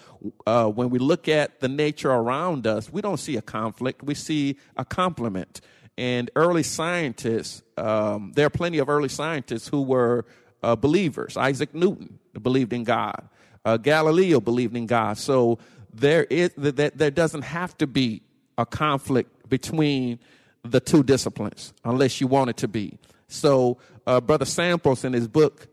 uh, 0.46 0.68
when 0.68 0.92
we 0.92 1.00
look 1.00 1.28
at 1.28 1.60
the 1.60 1.68
nature 1.68 2.12
around 2.12 2.68
us, 2.68 2.94
we 2.94 3.02
don't 3.02 3.18
see 3.18 3.38
a 3.38 3.42
conflict, 3.42 4.04
we 4.04 4.14
see 4.14 4.60
a 4.78 4.86
complement. 4.86 5.62
And 5.98 6.30
early 6.36 6.62
scientists, 6.62 7.64
um, 7.78 8.34
there 8.36 8.46
are 8.46 8.52
plenty 8.52 8.78
of 8.78 8.88
early 8.88 9.10
scientists 9.10 9.68
who 9.68 9.82
were 9.82 10.26
uh, 10.62 10.76
believers. 10.76 11.38
Isaac 11.38 11.74
Newton 11.74 12.20
believed 12.40 12.72
in 12.72 12.84
God. 12.84 13.30
Uh, 13.66 13.78
Galileo 13.78 14.40
believed 14.40 14.76
in 14.76 14.86
God. 14.86 15.18
So 15.18 15.60
there 15.94 16.26
is 16.26 16.52
that 16.58 16.98
there 16.98 17.12
doesn't 17.12 17.44
have 17.44 17.78
to 17.78 17.88
be 17.88 18.22
a 18.58 18.66
conflict 18.66 19.50
between 19.50 20.20
the 20.64 20.80
two 20.80 21.04
disciplines 21.04 21.74
unless 21.84 22.22
you 22.22 22.28
want 22.28 22.50
it 22.50 22.58
to 22.58 22.68
be. 22.68 22.98
So 23.28 23.78
uh, 24.06 24.22
Brother 24.22 24.46
Samples 24.46 25.04
in 25.04 25.14
his 25.14 25.28
book 25.28 25.68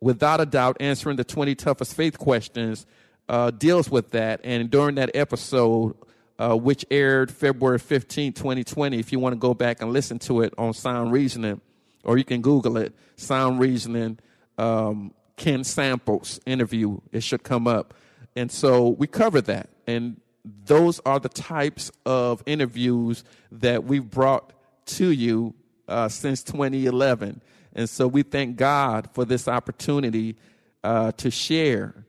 without 0.00 0.40
a 0.40 0.46
doubt, 0.46 0.76
answering 0.80 1.16
the 1.16 1.24
20 1.24 1.54
toughest 1.54 1.94
faith 1.94 2.18
questions 2.18 2.86
uh, 3.28 3.50
deals 3.50 3.90
with 3.90 4.10
that. 4.10 4.40
And 4.44 4.70
during 4.70 4.94
that 4.96 5.10
episode, 5.14 5.96
uh, 6.38 6.56
which 6.56 6.84
aired 6.90 7.30
February 7.30 7.78
15, 7.78 8.32
2020, 8.32 8.98
if 8.98 9.12
you 9.12 9.18
want 9.18 9.32
to 9.32 9.38
go 9.38 9.54
back 9.54 9.82
and 9.82 9.92
listen 9.92 10.18
to 10.20 10.42
it 10.42 10.54
on 10.56 10.72
Sound 10.72 11.12
Reasoning, 11.12 11.60
or 12.04 12.16
you 12.16 12.24
can 12.24 12.40
Google 12.40 12.76
it, 12.76 12.94
Sound 13.16 13.58
Reasoning, 13.58 14.18
um, 14.56 15.12
Ken 15.38 15.64
Samples 15.64 16.38
interview, 16.44 16.98
it 17.12 17.22
should 17.22 17.42
come 17.42 17.66
up. 17.66 17.94
And 18.36 18.52
so 18.52 18.90
we 18.90 19.06
cover 19.06 19.40
that. 19.42 19.70
And 19.86 20.20
those 20.44 21.00
are 21.06 21.18
the 21.18 21.28
types 21.30 21.90
of 22.04 22.42
interviews 22.44 23.24
that 23.50 23.84
we've 23.84 24.08
brought 24.08 24.52
to 24.86 25.10
you 25.10 25.54
uh, 25.88 26.08
since 26.08 26.42
2011. 26.42 27.40
And 27.74 27.88
so 27.88 28.06
we 28.06 28.22
thank 28.22 28.56
God 28.56 29.08
for 29.12 29.24
this 29.24 29.48
opportunity 29.48 30.36
uh, 30.84 31.12
to 31.12 31.30
share 31.30 32.06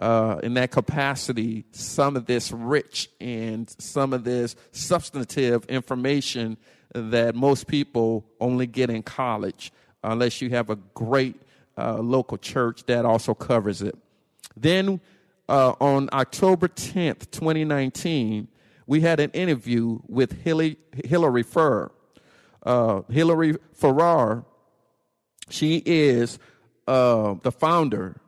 uh, 0.00 0.38
in 0.42 0.54
that 0.54 0.70
capacity 0.70 1.64
some 1.72 2.16
of 2.16 2.26
this 2.26 2.52
rich 2.52 3.10
and 3.20 3.68
some 3.78 4.12
of 4.12 4.24
this 4.24 4.54
substantive 4.70 5.64
information 5.66 6.56
that 6.94 7.34
most 7.34 7.66
people 7.66 8.24
only 8.40 8.66
get 8.66 8.90
in 8.90 9.02
college 9.02 9.72
unless 10.04 10.40
you 10.40 10.50
have 10.50 10.70
a 10.70 10.76
great 10.94 11.36
uh, 11.78 11.98
local 11.98 12.36
church 12.36 12.84
that 12.86 13.04
also 13.04 13.34
covers 13.34 13.82
it. 13.82 13.96
Then 14.56 15.00
uh, 15.48 15.74
on 15.80 16.08
October 16.12 16.68
10th, 16.68 17.30
2019, 17.30 18.48
we 18.86 19.00
had 19.00 19.20
an 19.20 19.30
interview 19.30 20.00
with 20.08 20.42
Hillary, 20.42 20.76
Hillary. 21.04 21.44
Uh, 22.62 23.02
Hillary 23.08 23.56
Ferrer 23.72 24.44
she 25.50 25.82
is 25.86 26.38
uh, 26.86 27.34
the 27.42 27.52
founder 27.52 28.20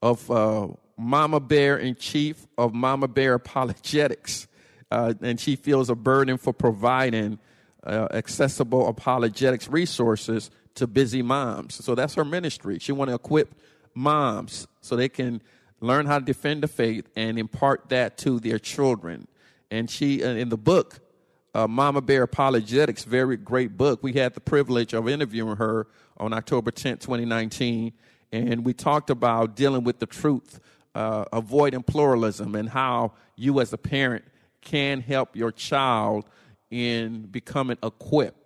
of 0.00 0.30
uh, 0.30 0.68
Mama 0.96 1.40
Bear 1.40 1.76
and 1.76 1.98
chief 1.98 2.46
of 2.56 2.72
Mama 2.72 3.08
Bear 3.08 3.34
Apologetics. 3.34 4.46
Uh, 4.90 5.12
and 5.20 5.38
she 5.38 5.56
feels 5.56 5.90
a 5.90 5.94
burden 5.94 6.38
for 6.38 6.52
providing 6.52 7.38
accessible 7.84 8.88
apologetics 8.88 9.68
resources 9.68 10.50
to 10.76 10.86
busy 10.86 11.22
moms. 11.22 11.84
So 11.84 11.94
that's 11.94 12.14
her 12.14 12.24
ministry. 12.24 12.78
She 12.78 12.92
want 12.92 13.10
to 13.10 13.14
equip 13.14 13.54
moms 13.94 14.66
so 14.80 14.96
they 14.96 15.08
can 15.08 15.42
learn 15.80 16.06
how 16.06 16.18
to 16.18 16.24
defend 16.24 16.62
the 16.62 16.68
faith 16.68 17.08
and 17.16 17.38
impart 17.38 17.88
that 17.88 18.16
to 18.18 18.40
their 18.40 18.58
children. 18.58 19.28
And 19.70 19.90
she, 19.90 20.22
uh, 20.22 20.28
in 20.30 20.48
the 20.48 20.56
book, 20.56 21.00
uh, 21.54 21.66
Mama 21.66 22.00
Bear 22.00 22.22
Apologetics, 22.22 23.04
very 23.04 23.36
great 23.36 23.76
book. 23.76 24.02
We 24.02 24.12
had 24.12 24.34
the 24.34 24.40
privilege 24.40 24.92
of 24.92 25.08
interviewing 25.08 25.56
her 25.56 25.86
on 26.18 26.32
October 26.32 26.70
10th, 26.70 27.00
2019, 27.00 27.92
and 28.32 28.64
we 28.64 28.74
talked 28.74 29.10
about 29.10 29.56
dealing 29.56 29.84
with 29.84 29.98
the 29.98 30.06
truth, 30.06 30.60
uh, 30.94 31.24
avoiding 31.32 31.82
pluralism, 31.82 32.54
and 32.54 32.68
how 32.68 33.12
you 33.36 33.60
as 33.60 33.72
a 33.72 33.78
parent 33.78 34.24
can 34.60 35.00
help 35.00 35.36
your 35.36 35.52
child 35.52 36.26
in 36.70 37.22
becoming 37.22 37.78
equipped 37.82 38.45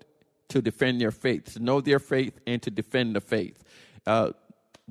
to 0.51 0.63
defend 0.63 1.01
their 1.01 1.11
faith, 1.11 1.55
to 1.55 1.61
know 1.61 1.81
their 1.81 1.99
faith, 1.99 2.39
and 2.47 2.63
to 2.63 2.71
defend 2.71 3.17
the 3.17 3.21
faith. 3.21 3.63
Uh, 4.07 4.33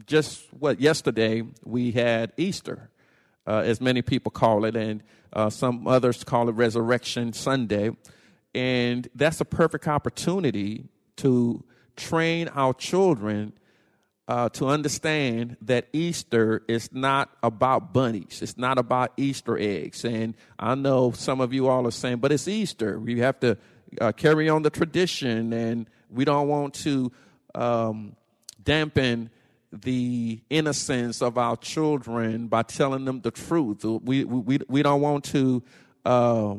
just 0.06 0.52
what 0.54 0.80
yesterday 0.80 1.44
we 1.64 1.92
had 1.92 2.32
Easter, 2.38 2.90
uh, 3.48 3.60
as 3.66 3.82
many 3.82 4.02
people 4.02 4.32
call 4.32 4.66
it, 4.66 4.76
and 4.76 5.04
uh, 5.34 5.50
some 5.50 5.88
others 5.88 6.24
call 6.24 6.50
it 6.50 6.54
Resurrection 6.54 7.34
Sunday. 7.34 7.92
And 8.56 9.08
that's 9.14 9.42
a 9.42 9.46
perfect 9.46 9.88
opportunity 9.88 10.86
to 11.18 11.64
train 11.96 12.48
our 12.50 12.74
children 12.74 13.54
uh, 14.28 14.48
to 14.48 14.68
understand 14.68 15.58
that 15.62 15.88
Easter 15.92 16.62
is 16.68 16.94
not 16.94 17.32
about 17.42 17.94
bunnies. 17.94 18.42
It's 18.44 18.58
not 18.58 18.78
about 18.78 19.12
Easter 19.18 19.58
eggs. 19.58 20.06
And 20.06 20.36
I 20.58 20.76
know 20.76 21.12
some 21.12 21.42
of 21.42 21.52
you 21.52 21.68
all 21.68 21.88
are 21.88 21.92
saying, 21.92 22.18
but 22.18 22.32
it's 22.32 22.48
Easter. 22.48 23.00
We 23.00 23.20
have 23.20 23.40
to 23.40 23.58
uh, 24.00 24.12
carry 24.12 24.50
on 24.50 24.62
the 24.62 24.70
tradition, 24.70 25.54
and 25.54 25.90
we 26.10 26.26
don't 26.26 26.48
want 26.48 26.74
to 26.76 27.12
um, 27.56 28.16
dampen 28.64 29.30
the 29.72 30.42
innocence 30.50 31.22
of 31.22 31.38
our 31.38 31.56
children 31.58 32.48
by 32.48 32.64
telling 32.64 33.06
them 33.06 33.22
the 33.22 33.32
truth. 33.32 33.84
We 33.84 34.24
we 34.24 34.60
we 34.68 34.82
don't 34.84 35.02
want 35.02 35.26
to. 35.26 35.64
Uh, 36.06 36.56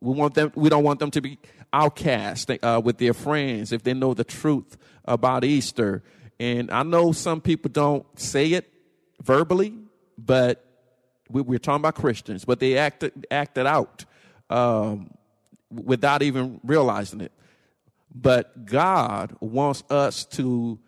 we 0.00 0.14
want 0.14 0.34
them. 0.34 0.52
We 0.54 0.68
don't 0.68 0.84
want 0.84 0.98
them 0.98 1.10
to 1.12 1.20
be 1.20 1.38
outcast 1.72 2.50
uh, 2.62 2.80
with 2.84 2.98
their 2.98 3.14
friends 3.14 3.72
if 3.72 3.82
they 3.82 3.94
know 3.94 4.14
the 4.14 4.24
truth 4.24 4.76
about 5.04 5.44
Easter. 5.44 6.02
And 6.38 6.70
I 6.70 6.82
know 6.82 7.12
some 7.12 7.40
people 7.40 7.70
don't 7.70 8.04
say 8.18 8.52
it 8.52 8.70
verbally, 9.22 9.74
but 10.18 10.64
we, 11.28 11.56
are 11.56 11.58
talking 11.58 11.80
about 11.80 11.94
Christians, 11.94 12.44
but 12.44 12.60
they 12.60 12.76
act 12.76 13.04
it, 13.04 13.14
act 13.30 13.56
it 13.56 13.66
out 13.66 14.04
um, 14.50 15.10
without 15.72 16.22
even 16.22 16.60
realizing 16.62 17.20
it. 17.20 17.32
But 18.14 18.66
God 18.66 19.36
wants 19.40 19.82
us 19.90 20.24
to 20.26 20.78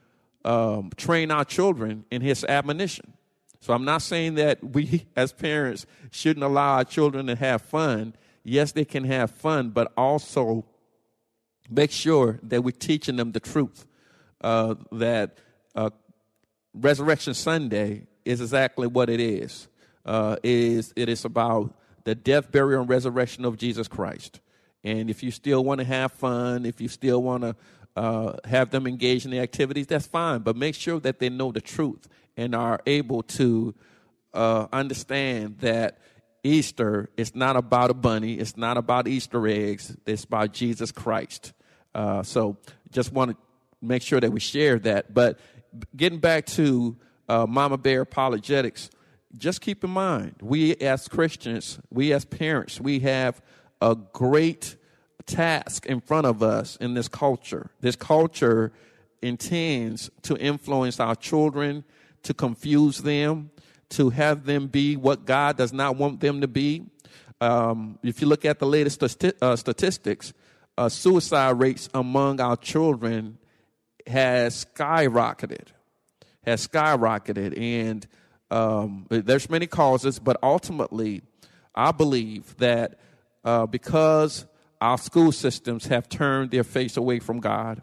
um, 0.44 0.90
train 0.96 1.30
our 1.30 1.44
children 1.44 2.04
in 2.10 2.20
His 2.20 2.44
admonition. 2.44 3.14
So 3.60 3.72
I'm 3.72 3.84
not 3.84 4.02
saying 4.02 4.34
that 4.34 4.62
we, 4.62 5.06
as 5.16 5.32
parents, 5.32 5.86
shouldn't 6.10 6.44
allow 6.44 6.76
our 6.76 6.84
children 6.84 7.26
to 7.28 7.36
have 7.36 7.62
fun. 7.62 8.14
Yes, 8.42 8.72
they 8.72 8.84
can 8.84 9.04
have 9.04 9.30
fun, 9.30 9.70
but 9.70 9.92
also 9.96 10.66
make 11.70 11.90
sure 11.90 12.38
that 12.42 12.62
we're 12.62 12.72
teaching 12.72 13.16
them 13.16 13.32
the 13.32 13.40
truth. 13.40 13.86
Uh, 14.40 14.74
that 14.92 15.38
uh, 15.74 15.88
Resurrection 16.74 17.32
Sunday 17.32 18.06
is 18.24 18.42
exactly 18.42 18.86
what 18.86 19.08
it 19.08 19.20
is. 19.20 19.68
Uh, 20.04 20.36
is 20.42 20.92
it 20.96 21.08
is 21.08 21.24
about 21.24 21.74
the 22.04 22.14
death, 22.14 22.52
burial, 22.52 22.82
and 22.82 22.90
resurrection 22.90 23.46
of 23.46 23.56
Jesus 23.56 23.88
Christ. 23.88 24.40
And 24.84 25.08
if 25.08 25.22
you 25.22 25.30
still 25.30 25.64
want 25.64 25.80
to 25.80 25.84
have 25.84 26.12
fun, 26.12 26.66
if 26.66 26.80
you 26.80 26.88
still 26.88 27.22
want 27.22 27.42
to 27.42 27.56
uh, 27.96 28.34
have 28.44 28.70
them 28.70 28.86
engage 28.86 29.24
in 29.24 29.30
the 29.30 29.40
activities, 29.40 29.86
that's 29.86 30.06
fine. 30.06 30.40
But 30.40 30.56
make 30.56 30.74
sure 30.74 31.00
that 31.00 31.18
they 31.18 31.30
know 31.30 31.50
the 31.50 31.60
truth 31.60 32.06
and 32.36 32.54
are 32.54 32.80
able 32.86 33.22
to 33.22 33.74
uh, 34.34 34.66
understand 34.72 35.58
that 35.60 35.98
Easter 36.42 37.08
is 37.16 37.34
not 37.34 37.56
about 37.56 37.90
a 37.90 37.94
bunny, 37.94 38.34
it's 38.34 38.56
not 38.56 38.76
about 38.76 39.08
Easter 39.08 39.48
eggs, 39.48 39.96
it's 40.06 40.24
about 40.24 40.52
Jesus 40.52 40.92
Christ. 40.92 41.54
Uh, 41.94 42.22
so 42.22 42.58
just 42.90 43.12
want 43.12 43.30
to 43.30 43.36
make 43.80 44.02
sure 44.02 44.20
that 44.20 44.30
we 44.30 44.40
share 44.40 44.78
that. 44.80 45.14
But 45.14 45.38
getting 45.96 46.18
back 46.18 46.44
to 46.46 46.96
uh, 47.28 47.46
Mama 47.46 47.78
Bear 47.78 48.02
apologetics, 48.02 48.90
just 49.38 49.62
keep 49.62 49.82
in 49.82 49.90
mind, 49.90 50.36
we 50.42 50.76
as 50.76 51.08
Christians, 51.08 51.78
we 51.90 52.12
as 52.12 52.24
parents, 52.24 52.80
we 52.80 53.00
have 53.00 53.40
a 53.80 53.96
great 54.12 54.76
task 55.26 55.86
in 55.86 56.00
front 56.00 56.26
of 56.26 56.42
us 56.42 56.76
in 56.76 56.94
this 56.94 57.08
culture. 57.08 57.70
This 57.80 57.96
culture 57.96 58.72
intends 59.22 60.10
to 60.22 60.36
influence 60.36 61.00
our 61.00 61.14
children, 61.14 61.84
to 62.22 62.34
confuse 62.34 62.98
them, 62.98 63.50
to 63.90 64.10
have 64.10 64.44
them 64.44 64.66
be 64.66 64.96
what 64.96 65.24
God 65.24 65.56
does 65.56 65.72
not 65.72 65.96
want 65.96 66.20
them 66.20 66.40
to 66.40 66.48
be. 66.48 66.86
Um, 67.40 67.98
if 68.02 68.20
you 68.20 68.26
look 68.26 68.44
at 68.44 68.58
the 68.58 68.66
latest 68.66 69.00
stati- 69.00 69.34
uh, 69.40 69.56
statistics, 69.56 70.32
uh, 70.76 70.88
suicide 70.88 71.58
rates 71.58 71.88
among 71.94 72.40
our 72.40 72.56
children 72.56 73.38
has 74.06 74.64
skyrocketed, 74.64 75.68
has 76.44 76.66
skyrocketed, 76.66 77.58
and 77.58 78.06
um, 78.50 79.06
there's 79.08 79.48
many 79.48 79.66
causes, 79.66 80.18
but 80.18 80.36
ultimately, 80.42 81.22
I 81.74 81.92
believe 81.92 82.56
that 82.58 82.98
uh, 83.44 83.66
because 83.66 84.46
our 84.80 84.98
school 84.98 85.32
systems 85.32 85.86
have 85.86 86.08
turned 86.08 86.50
their 86.50 86.64
face 86.64 86.96
away 86.96 87.18
from 87.18 87.40
God, 87.40 87.82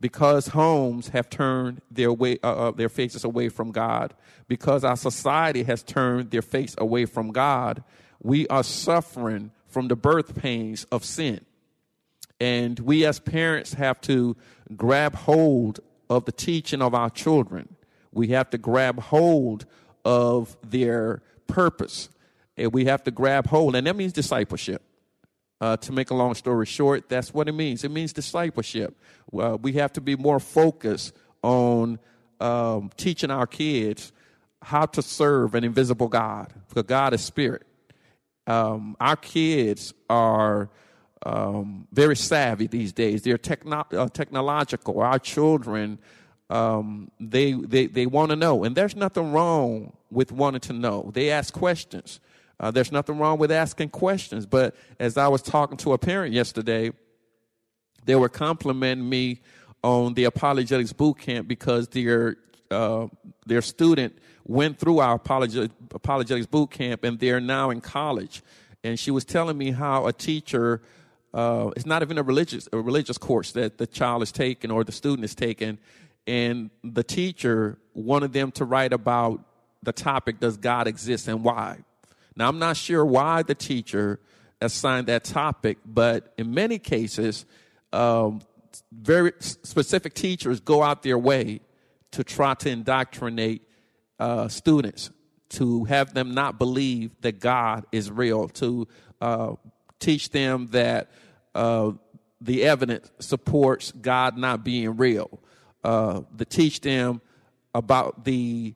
because 0.00 0.48
homes 0.48 1.08
have 1.08 1.30
turned 1.30 1.80
their 1.90 2.12
way 2.12 2.38
uh, 2.42 2.68
uh, 2.68 2.70
their 2.72 2.88
faces 2.88 3.24
away 3.24 3.48
from 3.48 3.70
God, 3.70 4.14
because 4.48 4.84
our 4.84 4.96
society 4.96 5.62
has 5.62 5.82
turned 5.82 6.30
their 6.30 6.42
face 6.42 6.74
away 6.78 7.06
from 7.06 7.30
God, 7.30 7.84
we 8.22 8.46
are 8.48 8.64
suffering 8.64 9.50
from 9.68 9.88
the 9.88 9.96
birth 9.96 10.34
pains 10.34 10.84
of 10.84 11.04
sin. 11.04 11.40
And 12.40 12.78
we 12.80 13.06
as 13.06 13.20
parents 13.20 13.74
have 13.74 14.00
to 14.02 14.36
grab 14.76 15.14
hold 15.14 15.80
of 16.10 16.24
the 16.24 16.32
teaching 16.32 16.82
of 16.82 16.94
our 16.94 17.08
children. 17.08 17.76
We 18.12 18.28
have 18.28 18.50
to 18.50 18.58
grab 18.58 18.98
hold 19.00 19.64
of 20.04 20.56
their 20.62 21.22
purpose. 21.46 22.08
And 22.56 22.72
we 22.72 22.84
have 22.86 23.04
to 23.04 23.10
grab 23.10 23.46
hold, 23.46 23.76
and 23.76 23.86
that 23.86 23.96
means 23.96 24.12
discipleship. 24.12 24.82
Uh, 25.62 25.76
to 25.76 25.92
make 25.92 26.10
a 26.10 26.14
long 26.14 26.34
story 26.34 26.66
short, 26.66 27.08
that's 27.08 27.32
what 27.32 27.48
it 27.48 27.52
means. 27.52 27.84
It 27.84 27.92
means 27.92 28.12
discipleship. 28.12 29.00
Uh, 29.32 29.56
we 29.62 29.74
have 29.74 29.92
to 29.92 30.00
be 30.00 30.16
more 30.16 30.40
focused 30.40 31.14
on 31.40 32.00
um, 32.40 32.90
teaching 32.96 33.30
our 33.30 33.46
kids 33.46 34.12
how 34.60 34.86
to 34.86 35.00
serve 35.02 35.54
an 35.54 35.62
invisible 35.62 36.08
God, 36.08 36.52
because 36.68 36.82
God 36.82 37.14
is 37.14 37.20
spirit. 37.20 37.62
Um, 38.48 38.96
our 38.98 39.14
kids 39.14 39.94
are 40.10 40.68
um, 41.24 41.86
very 41.92 42.16
savvy 42.16 42.66
these 42.66 42.92
days. 42.92 43.22
They're 43.22 43.38
techno- 43.38 43.86
uh, 43.92 44.08
technological. 44.08 44.98
Our 45.00 45.20
children, 45.20 46.00
um, 46.50 47.12
they 47.20 47.52
they 47.52 47.86
they 47.86 48.06
want 48.06 48.30
to 48.30 48.36
know, 48.36 48.64
and 48.64 48.74
there's 48.74 48.96
nothing 48.96 49.30
wrong 49.30 49.92
with 50.10 50.32
wanting 50.32 50.62
to 50.62 50.72
know. 50.72 51.12
They 51.14 51.30
ask 51.30 51.54
questions. 51.54 52.18
Uh, 52.60 52.70
there's 52.70 52.92
nothing 52.92 53.18
wrong 53.18 53.38
with 53.38 53.50
asking 53.50 53.88
questions. 53.88 54.46
But 54.46 54.74
as 54.98 55.16
I 55.16 55.28
was 55.28 55.42
talking 55.42 55.76
to 55.78 55.92
a 55.92 55.98
parent 55.98 56.32
yesterday, 56.32 56.92
they 58.04 58.14
were 58.14 58.28
complimenting 58.28 59.08
me 59.08 59.40
on 59.82 60.14
the 60.14 60.24
apologetics 60.24 60.92
boot 60.92 61.18
camp 61.18 61.48
because 61.48 61.88
their 61.88 62.36
uh, 62.70 63.06
their 63.46 63.62
student 63.62 64.16
went 64.44 64.78
through 64.78 65.00
our 65.00 65.14
apologetics 65.14 66.46
boot 66.46 66.70
camp 66.70 67.04
and 67.04 67.18
they're 67.18 67.40
now 67.40 67.70
in 67.70 67.80
college. 67.80 68.42
And 68.82 68.98
she 68.98 69.10
was 69.10 69.24
telling 69.24 69.58
me 69.58 69.70
how 69.70 70.06
a 70.06 70.12
teacher 70.12 70.82
uh, 71.34 71.70
it's 71.76 71.86
not 71.86 72.02
even 72.02 72.18
a 72.18 72.22
religious 72.22 72.68
a 72.72 72.78
religious 72.78 73.16
course 73.16 73.52
that 73.52 73.78
the 73.78 73.86
child 73.86 74.22
is 74.22 74.32
taking 74.32 74.70
or 74.70 74.84
the 74.84 74.92
student 74.92 75.24
is 75.24 75.34
taking, 75.34 75.78
and 76.26 76.70
the 76.84 77.02
teacher 77.02 77.78
wanted 77.94 78.32
them 78.32 78.50
to 78.52 78.64
write 78.64 78.92
about 78.92 79.40
the 79.82 79.92
topic: 79.92 80.40
Does 80.40 80.58
God 80.58 80.86
exist 80.86 81.28
and 81.28 81.42
why? 81.42 81.78
Now, 82.36 82.48
I'm 82.48 82.58
not 82.58 82.76
sure 82.76 83.04
why 83.04 83.42
the 83.42 83.54
teacher 83.54 84.20
assigned 84.60 85.08
that 85.08 85.24
topic, 85.24 85.78
but 85.84 86.32
in 86.38 86.54
many 86.54 86.78
cases, 86.78 87.44
um, 87.92 88.40
very 88.90 89.32
specific 89.38 90.14
teachers 90.14 90.60
go 90.60 90.82
out 90.82 91.02
their 91.02 91.18
way 91.18 91.60
to 92.12 92.24
try 92.24 92.54
to 92.54 92.70
indoctrinate 92.70 93.62
uh, 94.18 94.48
students 94.48 95.10
to 95.50 95.84
have 95.84 96.14
them 96.14 96.32
not 96.32 96.58
believe 96.58 97.10
that 97.20 97.38
God 97.38 97.84
is 97.92 98.10
real, 98.10 98.48
to 98.48 98.88
uh, 99.20 99.54
teach 99.98 100.30
them 100.30 100.68
that 100.68 101.10
uh, 101.54 101.92
the 102.40 102.64
evidence 102.64 103.10
supports 103.18 103.92
God 103.92 104.38
not 104.38 104.64
being 104.64 104.96
real. 104.96 105.40
Uh, 105.84 106.22
to 106.38 106.44
teach 106.44 106.80
them 106.80 107.20
about 107.74 108.24
the 108.24 108.74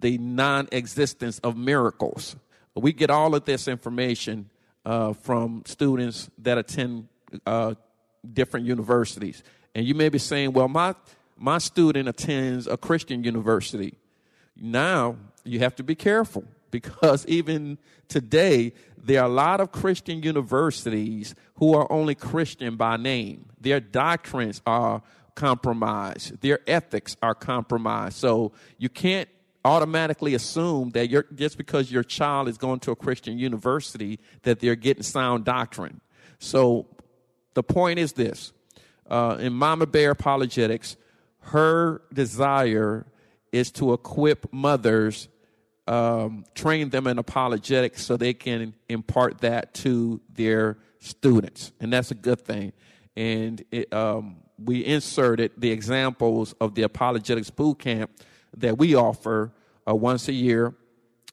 the 0.00 0.18
non-existence 0.18 1.38
of 1.40 1.56
miracles. 1.56 2.36
We 2.74 2.92
get 2.92 3.10
all 3.10 3.34
of 3.34 3.44
this 3.44 3.68
information 3.68 4.50
uh, 4.84 5.12
from 5.12 5.62
students 5.66 6.30
that 6.38 6.58
attend 6.58 7.08
uh, 7.44 7.74
different 8.32 8.66
universities, 8.66 9.42
and 9.74 9.86
you 9.86 9.94
may 9.94 10.08
be 10.08 10.18
saying, 10.18 10.52
"Well, 10.52 10.68
my 10.68 10.94
my 11.36 11.58
student 11.58 12.08
attends 12.08 12.66
a 12.66 12.76
Christian 12.76 13.24
university." 13.24 13.98
Now 14.56 15.16
you 15.44 15.60
have 15.60 15.76
to 15.76 15.82
be 15.82 15.94
careful 15.94 16.44
because 16.70 17.26
even 17.28 17.78
today, 18.08 18.72
there 18.96 19.22
are 19.22 19.26
a 19.26 19.32
lot 19.32 19.60
of 19.60 19.72
Christian 19.72 20.22
universities 20.22 21.34
who 21.56 21.74
are 21.74 21.90
only 21.90 22.14
Christian 22.14 22.76
by 22.76 22.96
name. 22.96 23.46
Their 23.60 23.80
doctrines 23.80 24.62
are 24.66 25.02
compromised, 25.34 26.40
their 26.40 26.60
ethics 26.66 27.16
are 27.22 27.34
compromised. 27.34 28.16
So 28.16 28.52
you 28.76 28.88
can't 28.88 29.28
automatically 29.64 30.34
assume 30.34 30.90
that 30.90 31.08
you're, 31.08 31.26
just 31.34 31.58
because 31.58 31.90
your 31.90 32.04
child 32.04 32.48
is 32.48 32.58
going 32.58 32.80
to 32.80 32.90
a 32.90 32.96
Christian 32.96 33.38
university 33.38 34.18
that 34.42 34.60
they're 34.60 34.76
getting 34.76 35.02
sound 35.02 35.44
doctrine. 35.44 36.00
So 36.38 36.86
the 37.54 37.62
point 37.62 37.98
is 37.98 38.12
this 38.12 38.52
uh, 39.08 39.36
in 39.40 39.52
Mama 39.52 39.86
Bear 39.86 40.12
Apologetics, 40.12 40.96
her 41.40 42.02
desire 42.12 43.06
is 43.52 43.70
to 43.72 43.92
equip 43.92 44.52
mothers, 44.52 45.28
um, 45.86 46.44
train 46.54 46.90
them 46.90 47.06
in 47.06 47.18
apologetics 47.18 48.04
so 48.04 48.16
they 48.16 48.34
can 48.34 48.74
impart 48.88 49.38
that 49.38 49.74
to 49.74 50.20
their 50.32 50.78
students. 50.98 51.72
And 51.80 51.92
that's 51.92 52.10
a 52.10 52.14
good 52.14 52.40
thing. 52.40 52.72
And 53.16 53.64
it, 53.70 53.92
um, 53.92 54.36
we 54.62 54.84
inserted 54.84 55.52
the 55.56 55.70
examples 55.70 56.54
of 56.60 56.74
the 56.74 56.82
apologetics 56.82 57.50
boot 57.50 57.78
camp 57.78 58.10
that 58.56 58.78
we 58.78 58.94
offer 58.94 59.52
uh, 59.88 59.94
once 59.94 60.28
a 60.28 60.32
year. 60.32 60.74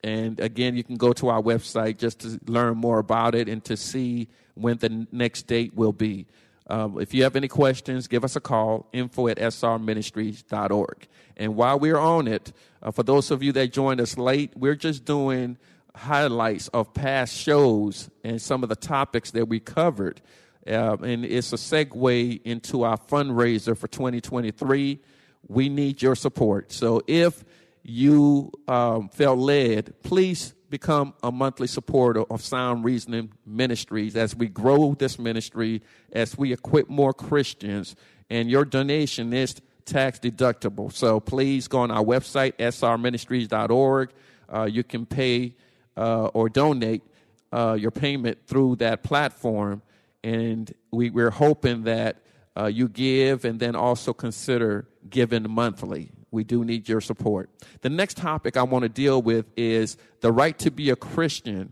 And 0.04 0.40
again, 0.40 0.76
you 0.76 0.84
can 0.84 0.98
go 0.98 1.14
to 1.14 1.30
our 1.30 1.42
website 1.42 1.98
just 1.98 2.20
to 2.20 2.40
learn 2.46 2.78
more 2.78 3.00
about 3.00 3.34
it 3.34 3.50
and 3.50 3.64
to 3.66 3.76
see 3.76 4.28
when 4.54 4.78
the 4.78 5.08
next 5.12 5.44
date 5.48 5.76
will 5.76 5.94
be. 5.94 6.28
Um, 6.68 7.00
if 7.00 7.14
you 7.14 7.24
have 7.24 7.36
any 7.36 7.48
questions, 7.48 8.08
give 8.08 8.24
us 8.24 8.36
a 8.36 8.40
call, 8.40 8.88
info 8.92 9.28
at 9.28 9.38
srministries.org. 9.38 11.08
And 11.38 11.56
while 11.56 11.80
we're 11.80 11.98
on 11.98 12.28
it, 12.28 12.54
uh, 12.82 12.92
for 12.92 13.04
those 13.04 13.30
of 13.30 13.44
you 13.44 13.52
that 13.54 13.72
joined 13.72 14.02
us 14.02 14.18
late, 14.18 14.54
we're 14.56 14.76
just 14.76 15.06
doing 15.06 15.58
highlights 15.96 16.68
of 16.70 16.94
past 16.94 17.36
shows 17.36 18.10
and 18.24 18.42
some 18.42 18.64
of 18.64 18.70
the 18.70 18.76
topics 18.76 19.32
that 19.32 19.48
we 19.48 19.60
covered. 19.60 20.22
Uh, 20.68 20.98
and 21.04 21.24
it's 21.24 21.54
a 21.54 21.58
segue 21.58 22.42
into 22.44 22.84
our 22.84 22.98
fundraiser 22.98 23.78
for 23.78 23.88
2023. 23.88 25.00
We 25.48 25.70
need 25.70 26.02
your 26.02 26.16
support. 26.16 26.72
So 26.72 27.02
if 27.08 27.44
you 27.84 28.52
um, 28.68 29.10
felt 29.10 29.38
led, 29.38 29.94
please 30.02 30.54
become 30.70 31.14
a 31.24 31.32
monthly 31.32 31.68
supporter 31.68 32.24
of 32.24 32.42
Sound 32.42 32.84
Reasoning 32.84 33.32
Ministries 33.46 34.16
as 34.16 34.36
we 34.36 34.48
grow 34.48 34.96
this 34.96 35.20
ministry, 35.20 35.82
as 36.12 36.38
we 36.38 36.52
equip 36.52 36.90
more 36.90 37.14
Christians, 37.14 37.96
and 38.30 38.50
your 38.50 38.66
donation 38.66 39.32
is 39.34 39.56
tax 39.86 40.20
deductible. 40.20 40.92
So 40.92 41.20
please 41.20 41.68
go 41.68 41.80
on 41.80 41.92
our 41.92 42.04
website, 42.04 42.54
srministries.org. 42.54 44.10
Uh, 44.52 44.64
you 44.64 44.84
can 44.84 45.06
pay 45.06 45.54
uh, 45.96 46.26
or 46.28 46.50
donate 46.50 47.04
uh, 47.52 47.78
your 47.80 47.92
payment 47.92 48.40
through 48.48 48.78
that 48.78 49.04
platform, 49.04 49.82
and 50.24 50.74
we, 50.92 51.10
we're 51.10 51.30
hoping 51.30 51.84
that 51.84 52.18
uh, 52.58 52.66
you 52.66 52.88
give 52.88 53.46
and 53.46 53.60
then 53.60 53.76
also 53.76 54.14
consider 54.14 54.88
giving 55.10 55.50
monthly 55.50 56.12
we 56.36 56.44
do 56.44 56.64
need 56.64 56.88
your 56.88 57.02
support. 57.02 57.50
The 57.82 57.90
next 57.90 58.18
topic 58.18 58.58
I 58.58 58.64
want 58.64 58.84
to 58.84 58.90
deal 58.90 59.22
with 59.22 59.46
is 59.58 59.98
the 60.20 60.32
right 60.32 60.58
to 60.60 60.70
be 60.70 60.92
a 60.92 60.96
Christian 60.96 61.72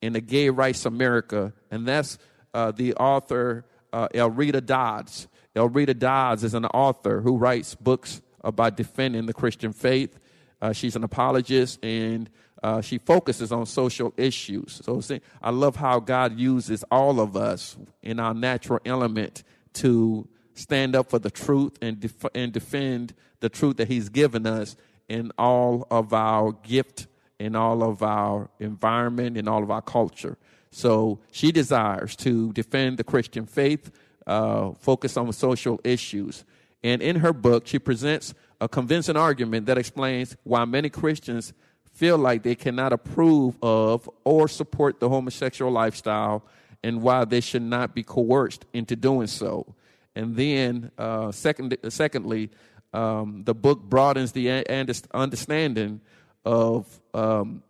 in 0.00 0.14
the 0.14 0.20
Gay 0.20 0.48
Rights 0.48 0.86
America, 0.86 1.52
and 1.70 1.86
that's 1.86 2.18
uh, 2.54 2.72
the 2.72 2.94
author 2.94 3.66
uh, 3.92 4.08
Elreta 4.14 4.64
Dodds. 4.64 5.28
Elreta 5.54 5.94
Dodds 5.94 6.42
is 6.42 6.54
an 6.54 6.64
author 6.66 7.20
who 7.20 7.36
writes 7.36 7.74
books 7.74 8.22
about 8.42 8.76
defending 8.76 9.26
the 9.26 9.34
Christian 9.34 9.72
faith. 9.72 10.18
Uh, 10.60 10.72
she's 10.72 10.96
an 10.96 11.04
apologist 11.04 11.84
and 11.84 12.30
uh, 12.62 12.80
she 12.80 12.98
focuses 12.98 13.52
on 13.52 13.66
social 13.66 14.12
issues. 14.16 14.80
So 14.84 15.00
see, 15.00 15.20
I 15.42 15.50
love 15.50 15.76
how 15.76 16.00
God 16.00 16.38
uses 16.38 16.84
all 16.90 17.20
of 17.20 17.36
us 17.36 17.76
in 18.02 18.18
our 18.18 18.34
natural 18.34 18.80
element 18.84 19.44
to 19.74 20.28
stand 20.54 20.96
up 20.96 21.08
for 21.10 21.18
the 21.18 21.30
truth 21.30 21.78
and, 21.80 22.00
def- 22.00 22.24
and 22.34 22.52
defend 22.52 23.14
the 23.40 23.48
truth 23.48 23.76
that 23.76 23.88
He's 23.88 24.08
given 24.08 24.46
us 24.46 24.76
in 25.08 25.32
all 25.38 25.86
of 25.90 26.12
our 26.12 26.52
gift, 26.52 27.06
in 27.38 27.56
all 27.56 27.82
of 27.82 28.02
our 28.02 28.50
environment, 28.58 29.36
in 29.36 29.48
all 29.48 29.62
of 29.62 29.70
our 29.70 29.82
culture. 29.82 30.36
So 30.70 31.20
she 31.30 31.52
desires 31.52 32.14
to 32.16 32.52
defend 32.52 32.98
the 32.98 33.04
Christian 33.04 33.46
faith, 33.46 33.90
uh, 34.26 34.72
focus 34.72 35.16
on 35.16 35.32
social 35.32 35.80
issues. 35.84 36.44
And 36.82 37.00
in 37.00 37.16
her 37.16 37.32
book, 37.32 37.66
she 37.66 37.78
presents 37.78 38.34
a 38.60 38.68
convincing 38.68 39.16
argument 39.16 39.66
that 39.66 39.78
explains 39.78 40.36
why 40.44 40.64
many 40.64 40.90
Christians 40.90 41.52
feel 41.92 42.18
like 42.18 42.42
they 42.42 42.54
cannot 42.54 42.92
approve 42.92 43.56
of 43.62 44.08
or 44.24 44.46
support 44.46 45.00
the 45.00 45.08
homosexual 45.08 45.72
lifestyle 45.72 46.44
and 46.82 47.02
why 47.02 47.24
they 47.24 47.40
should 47.40 47.62
not 47.62 47.94
be 47.94 48.02
coerced 48.02 48.64
into 48.72 48.96
doing 48.96 49.26
so. 49.26 49.74
And 50.14 50.36
then, 50.36 50.90
uh, 50.98 51.32
second, 51.32 51.76
secondly, 51.88 52.50
um, 52.92 53.42
the 53.44 53.54
book 53.54 53.82
broadens 53.82 54.32
the 54.32 54.64
understanding 55.12 56.00
of 56.44 57.00
um, 57.14 57.62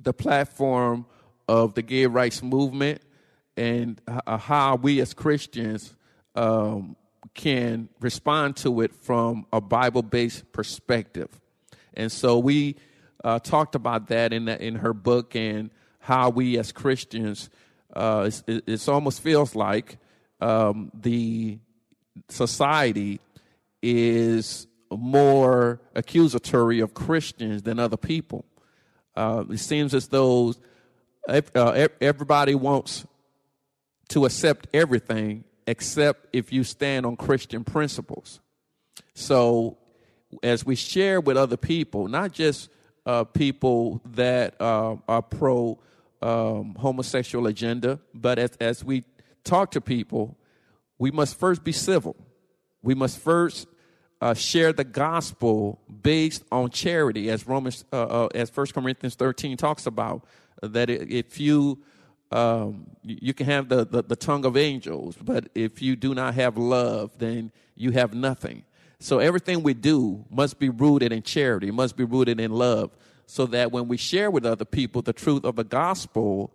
the 0.00 0.12
platform 0.12 1.06
of 1.48 1.74
the 1.74 1.82
gay 1.82 2.06
rights 2.06 2.42
movement 2.42 3.02
and 3.56 4.00
how 4.26 4.76
we 4.76 5.00
as 5.00 5.14
Christians 5.14 5.94
um, 6.34 6.96
can 7.34 7.88
respond 8.00 8.56
to 8.56 8.80
it 8.82 8.94
from 8.94 9.46
a 9.52 9.60
Bible 9.60 10.02
based 10.02 10.52
perspective. 10.52 11.28
And 11.94 12.12
so 12.12 12.38
we 12.38 12.76
uh, 13.24 13.40
talked 13.40 13.74
about 13.74 14.08
that 14.08 14.32
in, 14.32 14.44
the, 14.44 14.62
in 14.64 14.76
her 14.76 14.92
book 14.92 15.34
and 15.34 15.70
how 15.98 16.30
we 16.30 16.56
as 16.58 16.70
Christians, 16.70 17.50
uh, 17.94 18.30
it 18.46 18.88
almost 18.88 19.22
feels 19.22 19.54
like 19.54 19.98
um, 20.40 20.90
the 20.94 21.58
society 22.28 23.20
is 23.82 24.66
more 24.90 25.80
accusatory 25.94 26.80
of 26.80 26.94
Christians 26.94 27.62
than 27.62 27.78
other 27.78 27.96
people. 27.96 28.44
Uh, 29.14 29.44
it 29.50 29.58
seems 29.58 29.94
as 29.94 30.08
though 30.08 30.54
uh, 31.28 31.88
everybody 32.00 32.54
wants 32.54 33.06
to 34.08 34.24
accept 34.24 34.68
everything 34.72 35.44
except 35.66 36.26
if 36.32 36.52
you 36.52 36.64
stand 36.64 37.04
on 37.04 37.16
Christian 37.16 37.62
principles. 37.62 38.40
So, 39.14 39.76
as 40.42 40.64
we 40.64 40.76
share 40.76 41.20
with 41.20 41.36
other 41.36 41.56
people, 41.56 42.08
not 42.08 42.32
just 42.32 42.70
uh, 43.04 43.24
people 43.24 44.00
that 44.12 44.60
uh, 44.60 44.96
are 45.06 45.22
pro 45.22 45.78
um, 46.20 46.74
homosexual 46.78 47.46
agenda, 47.46 48.00
but 48.12 48.38
as, 48.38 48.50
as 48.60 48.84
we 48.84 49.04
talk 49.44 49.70
to 49.72 49.80
people, 49.80 50.36
we 50.98 51.10
must 51.10 51.38
first 51.38 51.64
be 51.64 51.72
civil. 51.72 52.16
We 52.82 52.94
must 52.94 53.18
first 53.18 53.68
uh, 54.20 54.34
share 54.34 54.72
the 54.72 54.84
gospel 54.84 55.80
based 56.02 56.44
on 56.50 56.70
charity, 56.70 57.30
as 57.30 57.46
Romans, 57.46 57.84
uh, 57.92 58.02
uh, 58.02 58.28
as 58.34 58.50
First 58.50 58.74
Corinthians 58.74 59.14
thirteen 59.14 59.56
talks 59.56 59.86
about. 59.86 60.24
That 60.60 60.90
if 60.90 61.38
you 61.38 61.78
um, 62.32 62.86
you 63.04 63.32
can 63.32 63.46
have 63.46 63.68
the, 63.68 63.86
the, 63.86 64.02
the 64.02 64.16
tongue 64.16 64.44
of 64.44 64.56
angels, 64.56 65.16
but 65.22 65.48
if 65.54 65.80
you 65.80 65.96
do 65.96 66.14
not 66.14 66.34
have 66.34 66.58
love, 66.58 67.12
then 67.18 67.52
you 67.76 67.92
have 67.92 68.12
nothing. 68.12 68.64
So 69.00 69.20
everything 69.20 69.62
we 69.62 69.74
do 69.74 70.24
must 70.28 70.58
be 70.58 70.68
rooted 70.68 71.12
in 71.12 71.22
charity, 71.22 71.70
must 71.70 71.96
be 71.96 72.04
rooted 72.04 72.40
in 72.40 72.50
love, 72.50 72.90
so 73.30 73.44
that 73.44 73.70
when 73.70 73.88
we 73.88 73.98
share 73.98 74.30
with 74.30 74.46
other 74.46 74.64
people 74.64 75.02
the 75.02 75.12
truth 75.12 75.44
of 75.44 75.56
the 75.56 75.62
gospel, 75.62 76.50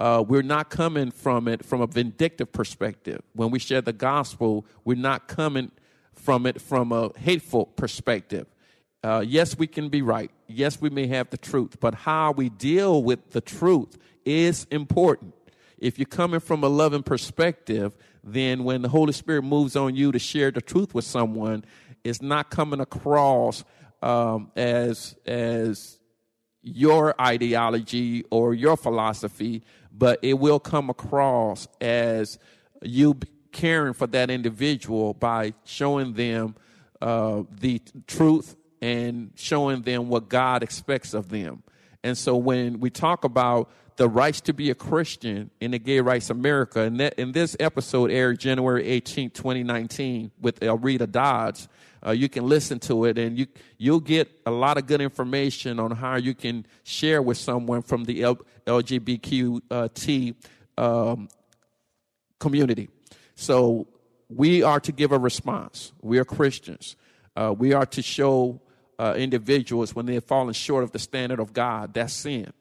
uh, 0.00 0.22
we're 0.26 0.42
not 0.42 0.68
coming 0.68 1.12
from 1.12 1.46
it 1.46 1.64
from 1.64 1.80
a 1.80 1.86
vindictive 1.86 2.50
perspective. 2.50 3.22
When 3.34 3.52
we 3.52 3.60
share 3.60 3.80
the 3.80 3.92
gospel, 3.92 4.66
we're 4.84 4.96
not 4.96 5.28
coming 5.28 5.70
from 6.16 6.44
it 6.44 6.60
from 6.60 6.90
a 6.90 7.16
hateful 7.16 7.66
perspective. 7.66 8.48
Uh, 9.04 9.24
yes, 9.24 9.56
we 9.56 9.68
can 9.68 9.90
be 9.90 10.02
right. 10.02 10.32
Yes, 10.48 10.80
we 10.80 10.90
may 10.90 11.06
have 11.06 11.30
the 11.30 11.38
truth, 11.38 11.78
but 11.78 11.94
how 11.94 12.32
we 12.32 12.48
deal 12.48 13.00
with 13.00 13.30
the 13.30 13.40
truth 13.40 13.96
is 14.24 14.66
important. 14.72 15.34
If 15.78 16.00
you're 16.00 16.06
coming 16.06 16.40
from 16.40 16.64
a 16.64 16.68
loving 16.68 17.04
perspective, 17.04 17.96
then 18.24 18.64
when 18.64 18.82
the 18.82 18.88
Holy 18.88 19.12
Spirit 19.12 19.42
moves 19.42 19.76
on 19.76 19.94
you 19.94 20.10
to 20.10 20.18
share 20.18 20.50
the 20.50 20.60
truth 20.60 20.96
with 20.96 21.04
someone, 21.04 21.64
it's 22.02 22.20
not 22.20 22.50
coming 22.50 22.80
across 22.80 23.62
um, 24.02 24.50
as 24.56 25.14
as 25.24 25.97
your 26.62 27.20
ideology 27.20 28.24
or 28.30 28.54
your 28.54 28.76
philosophy, 28.76 29.62
but 29.92 30.18
it 30.22 30.34
will 30.34 30.60
come 30.60 30.90
across 30.90 31.68
as 31.80 32.38
you 32.82 33.18
caring 33.52 33.94
for 33.94 34.06
that 34.06 34.30
individual 34.30 35.14
by 35.14 35.54
showing 35.64 36.12
them 36.14 36.54
uh, 37.00 37.42
the 37.50 37.80
truth 38.06 38.56
and 38.80 39.32
showing 39.34 39.82
them 39.82 40.08
what 40.08 40.28
God 40.28 40.62
expects 40.62 41.14
of 41.14 41.28
them. 41.28 41.62
And 42.04 42.16
so 42.16 42.36
when 42.36 42.80
we 42.80 42.90
talk 42.90 43.24
about 43.24 43.70
the 43.96 44.08
rights 44.08 44.40
to 44.42 44.52
be 44.52 44.70
a 44.70 44.74
Christian 44.74 45.50
in 45.60 45.72
the 45.72 45.78
Gay 45.78 46.00
Rights 46.00 46.30
America, 46.30 46.82
and 46.82 47.00
that, 47.00 47.18
in 47.18 47.32
this 47.32 47.56
episode 47.58 48.12
aired 48.12 48.38
January 48.38 48.86
18, 48.86 49.30
2019, 49.30 50.30
with 50.40 50.60
Elreta 50.60 51.10
Dodds, 51.10 51.68
uh, 52.06 52.10
you 52.10 52.28
can 52.28 52.46
listen 52.46 52.78
to 52.80 53.04
it 53.04 53.18
and 53.18 53.38
you, 53.38 53.46
you'll 53.76 54.00
get 54.00 54.30
a 54.46 54.50
lot 54.50 54.78
of 54.78 54.86
good 54.86 55.00
information 55.00 55.80
on 55.80 55.90
how 55.90 56.16
you 56.16 56.34
can 56.34 56.66
share 56.84 57.20
with 57.22 57.36
someone 57.36 57.82
from 57.82 58.04
the 58.04 58.22
L- 58.22 58.38
LGBTQ 58.66 60.34
um, 60.76 61.28
community. 62.38 62.88
So 63.34 63.88
we 64.28 64.62
are 64.62 64.80
to 64.80 64.92
give 64.92 65.12
a 65.12 65.18
response. 65.18 65.92
We 66.02 66.18
are 66.18 66.24
Christians. 66.24 66.96
Uh, 67.34 67.54
we 67.56 67.72
are 67.72 67.86
to 67.86 68.02
show 68.02 68.60
uh, 68.98 69.14
individuals 69.16 69.94
when 69.94 70.06
they've 70.06 70.22
fallen 70.22 70.52
short 70.52 70.84
of 70.84 70.92
the 70.92 70.98
standard 70.98 71.40
of 71.40 71.52
God. 71.52 71.94
That's 71.94 72.12
sin. 72.12 72.52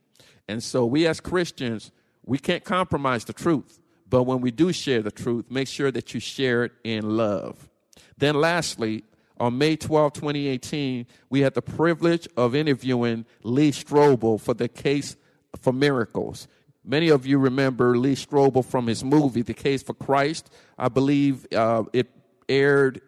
And 0.47 0.63
so 0.63 0.85
we 0.85 1.07
as 1.07 1.19
Christians, 1.19 1.91
we 2.25 2.37
can't 2.37 2.63
compromise 2.63 3.25
the 3.25 3.33
truth. 3.33 3.79
But 4.09 4.23
when 4.23 4.39
we 4.39 4.51
do 4.51 4.71
share 4.71 5.01
the 5.01 5.11
truth, 5.11 5.45
make 5.49 5.67
sure 5.67 5.91
that 5.91 6.13
you 6.13 6.19
share 6.19 6.63
it 6.63 6.71
in 6.83 7.17
love. 7.17 7.69
Then, 8.17 8.35
lastly, 8.35 9.03
on 9.39 9.57
May 9.57 9.75
12, 9.75 10.13
2018, 10.13 11.05
we 11.29 11.41
had 11.41 11.53
the 11.53 11.61
privilege 11.61 12.27
of 12.35 12.55
interviewing 12.55 13.25
Lee 13.43 13.71
Strobel 13.71 14.39
for 14.39 14.53
the 14.53 14.67
case 14.67 15.15
for 15.61 15.73
miracles. 15.73 16.47
Many 16.83 17.09
of 17.09 17.25
you 17.25 17.37
remember 17.37 17.97
Lee 17.97 18.15
Strobel 18.15 18.63
from 18.63 18.87
his 18.87 19.03
movie, 19.03 19.41
The 19.41 19.53
Case 19.53 19.83
for 19.83 19.93
Christ. 19.93 20.49
I 20.77 20.87
believe 20.87 21.45
uh, 21.53 21.83
it 21.91 22.09
aired 22.47 23.01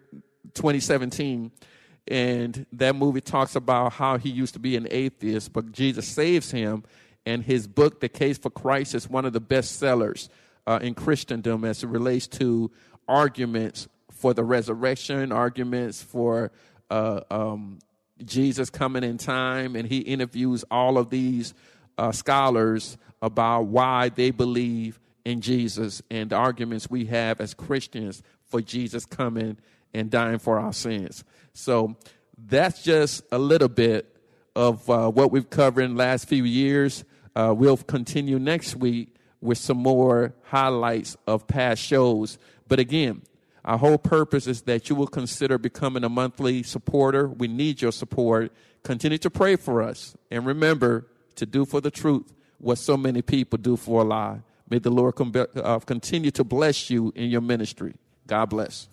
2017. 0.52 1.50
And 2.06 2.66
that 2.72 2.94
movie 2.94 3.22
talks 3.22 3.56
about 3.56 3.94
how 3.94 4.18
he 4.18 4.28
used 4.28 4.52
to 4.52 4.60
be 4.60 4.76
an 4.76 4.86
atheist, 4.90 5.52
but 5.54 5.72
Jesus 5.72 6.06
saves 6.06 6.50
him. 6.50 6.84
And 7.24 7.42
his 7.42 7.66
book, 7.66 8.00
The 8.00 8.08
Case 8.10 8.36
for 8.36 8.50
Christ, 8.50 8.94
is 8.94 9.08
one 9.08 9.24
of 9.24 9.32
the 9.32 9.40
best 9.40 9.78
sellers 9.78 10.28
uh, 10.66 10.78
in 10.82 10.94
Christendom 10.94 11.64
as 11.64 11.82
it 11.82 11.88
relates 11.88 12.26
to 12.28 12.70
arguments 13.08 13.88
for 14.20 14.34
the 14.34 14.44
resurrection, 14.44 15.32
arguments 15.32 16.02
for 16.02 16.52
uh, 16.90 17.20
um, 17.30 17.78
Jesus 18.24 18.68
coming 18.68 19.02
in 19.02 19.16
time, 19.16 19.76
and 19.76 19.88
he 19.88 19.98
interviews 19.98 20.64
all 20.70 20.98
of 20.98 21.10
these 21.10 21.54
uh, 21.96 22.12
scholars 22.12 22.98
about 23.22 23.62
why 23.62 24.10
they 24.10 24.30
believe 24.30 25.00
in 25.24 25.40
Jesus 25.40 26.02
and 26.10 26.30
the 26.30 26.36
arguments 26.36 26.90
we 26.90 27.06
have 27.06 27.40
as 27.40 27.54
Christians 27.54 28.22
for 28.44 28.60
Jesus 28.60 29.06
coming 29.06 29.58
and 29.94 30.10
dying 30.10 30.38
for 30.38 30.58
our 30.58 30.72
sins. 30.72 31.24
So 31.52 31.96
that's 32.36 32.82
just 32.82 33.22
a 33.32 33.38
little 33.38 33.68
bit 33.68 34.16
of 34.54 34.88
uh, 34.88 35.10
what 35.10 35.30
we've 35.30 35.48
covered 35.48 35.82
in 35.82 35.92
the 35.92 35.98
last 35.98 36.28
few 36.28 36.44
years. 36.44 37.04
Uh, 37.34 37.54
we'll 37.56 37.76
continue 37.76 38.38
next 38.38 38.76
week 38.76 39.14
with 39.40 39.58
some 39.58 39.78
more 39.78 40.34
highlights 40.44 41.16
of 41.26 41.46
past 41.46 41.82
shows. 41.82 42.38
But 42.68 42.78
again, 42.78 43.22
our 43.64 43.78
whole 43.78 43.98
purpose 43.98 44.46
is 44.46 44.62
that 44.62 44.88
you 44.88 44.96
will 44.96 45.06
consider 45.06 45.58
becoming 45.58 46.04
a 46.04 46.08
monthly 46.08 46.62
supporter. 46.62 47.28
We 47.28 47.48
need 47.48 47.82
your 47.82 47.92
support. 47.92 48.52
Continue 48.82 49.18
to 49.18 49.30
pray 49.30 49.56
for 49.56 49.82
us. 49.82 50.16
And 50.30 50.46
remember 50.46 51.06
to 51.36 51.46
do 51.46 51.64
for 51.64 51.80
the 51.80 51.90
truth 51.90 52.32
what 52.58 52.78
so 52.78 52.96
many 52.96 53.22
people 53.22 53.58
do 53.58 53.76
for 53.76 54.02
a 54.02 54.04
lie. 54.04 54.40
May 54.68 54.78
the 54.78 54.90
Lord 54.90 55.14
uh, 55.36 55.78
continue 55.80 56.30
to 56.30 56.44
bless 56.44 56.90
you 56.90 57.12
in 57.16 57.28
your 57.28 57.40
ministry. 57.40 57.94
God 58.26 58.46
bless. 58.46 58.88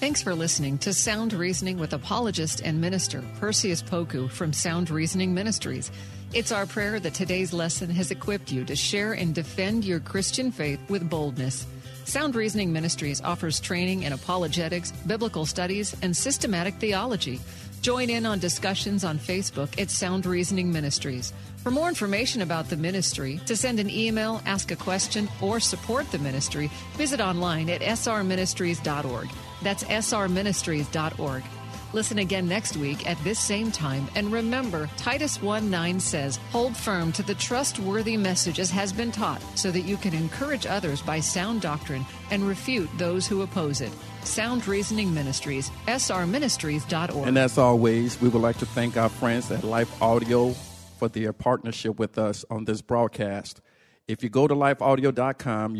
Thanks 0.00 0.22
for 0.22 0.34
listening 0.34 0.78
to 0.78 0.94
Sound 0.94 1.34
Reasoning 1.34 1.78
with 1.78 1.92
apologist 1.92 2.62
and 2.64 2.80
minister 2.80 3.22
Perseus 3.38 3.82
Poku 3.82 4.30
from 4.30 4.54
Sound 4.54 4.88
Reasoning 4.88 5.34
Ministries. 5.34 5.90
It's 6.32 6.52
our 6.52 6.64
prayer 6.64 7.00
that 7.00 7.12
today's 7.14 7.52
lesson 7.52 7.90
has 7.90 8.12
equipped 8.12 8.52
you 8.52 8.64
to 8.66 8.76
share 8.76 9.14
and 9.14 9.34
defend 9.34 9.84
your 9.84 9.98
Christian 9.98 10.52
faith 10.52 10.78
with 10.88 11.10
boldness. 11.10 11.66
Sound 12.04 12.36
Reasoning 12.36 12.72
Ministries 12.72 13.20
offers 13.20 13.58
training 13.58 14.04
in 14.04 14.12
apologetics, 14.12 14.92
biblical 14.92 15.44
studies, 15.44 15.96
and 16.02 16.16
systematic 16.16 16.74
theology. 16.74 17.40
Join 17.82 18.10
in 18.10 18.26
on 18.26 18.38
discussions 18.38 19.02
on 19.02 19.18
Facebook 19.18 19.76
at 19.80 19.90
Sound 19.90 20.24
Reasoning 20.24 20.72
Ministries. 20.72 21.32
For 21.64 21.72
more 21.72 21.88
information 21.88 22.42
about 22.42 22.68
the 22.68 22.76
ministry, 22.76 23.40
to 23.46 23.56
send 23.56 23.80
an 23.80 23.90
email, 23.90 24.40
ask 24.46 24.70
a 24.70 24.76
question, 24.76 25.28
or 25.40 25.58
support 25.58 26.08
the 26.12 26.18
ministry, 26.20 26.70
visit 26.92 27.20
online 27.20 27.68
at 27.68 27.80
srministries.org. 27.80 29.28
That's 29.62 29.82
srministries.org. 29.82 31.42
Listen 31.92 32.18
again 32.20 32.46
next 32.46 32.76
week 32.76 33.08
at 33.08 33.18
this 33.24 33.38
same 33.38 33.72
time. 33.72 34.08
And 34.14 34.32
remember, 34.32 34.88
Titus 34.96 35.42
1 35.42 35.68
9 35.68 35.98
says, 35.98 36.36
Hold 36.50 36.76
firm 36.76 37.10
to 37.12 37.22
the 37.22 37.34
trustworthy 37.34 38.16
message 38.16 38.60
as 38.60 38.70
has 38.70 38.92
been 38.92 39.10
taught, 39.10 39.42
so 39.58 39.70
that 39.70 39.80
you 39.80 39.96
can 39.96 40.14
encourage 40.14 40.66
others 40.66 41.02
by 41.02 41.18
sound 41.18 41.62
doctrine 41.62 42.06
and 42.30 42.46
refute 42.46 42.88
those 42.96 43.26
who 43.26 43.42
oppose 43.42 43.80
it. 43.80 43.92
Sound 44.22 44.66
Reasoning 44.68 45.12
Ministries, 45.12 45.70
srministries.org. 45.86 47.26
And 47.26 47.38
as 47.38 47.58
always, 47.58 48.20
we 48.20 48.28
would 48.28 48.42
like 48.42 48.58
to 48.58 48.66
thank 48.66 48.96
our 48.96 49.08
friends 49.08 49.50
at 49.50 49.64
Life 49.64 50.00
Audio 50.00 50.50
for 50.98 51.08
their 51.08 51.32
partnership 51.32 51.98
with 51.98 52.18
us 52.18 52.44
on 52.50 52.66
this 52.66 52.82
broadcast. 52.82 53.60
If 54.06 54.22
you 54.22 54.28
go 54.28 54.46
to 54.46 54.54
lifeaudio.com, 54.54 55.79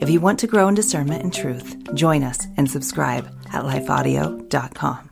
If 0.00 0.10
you 0.10 0.20
want 0.20 0.38
to 0.40 0.46
grow 0.46 0.68
in 0.68 0.74
discernment 0.74 1.22
and 1.22 1.32
truth, 1.32 1.76
join 1.94 2.22
us 2.22 2.46
and 2.56 2.70
subscribe 2.70 3.26
at 3.52 3.64
lifeaudio.com. 3.64 5.10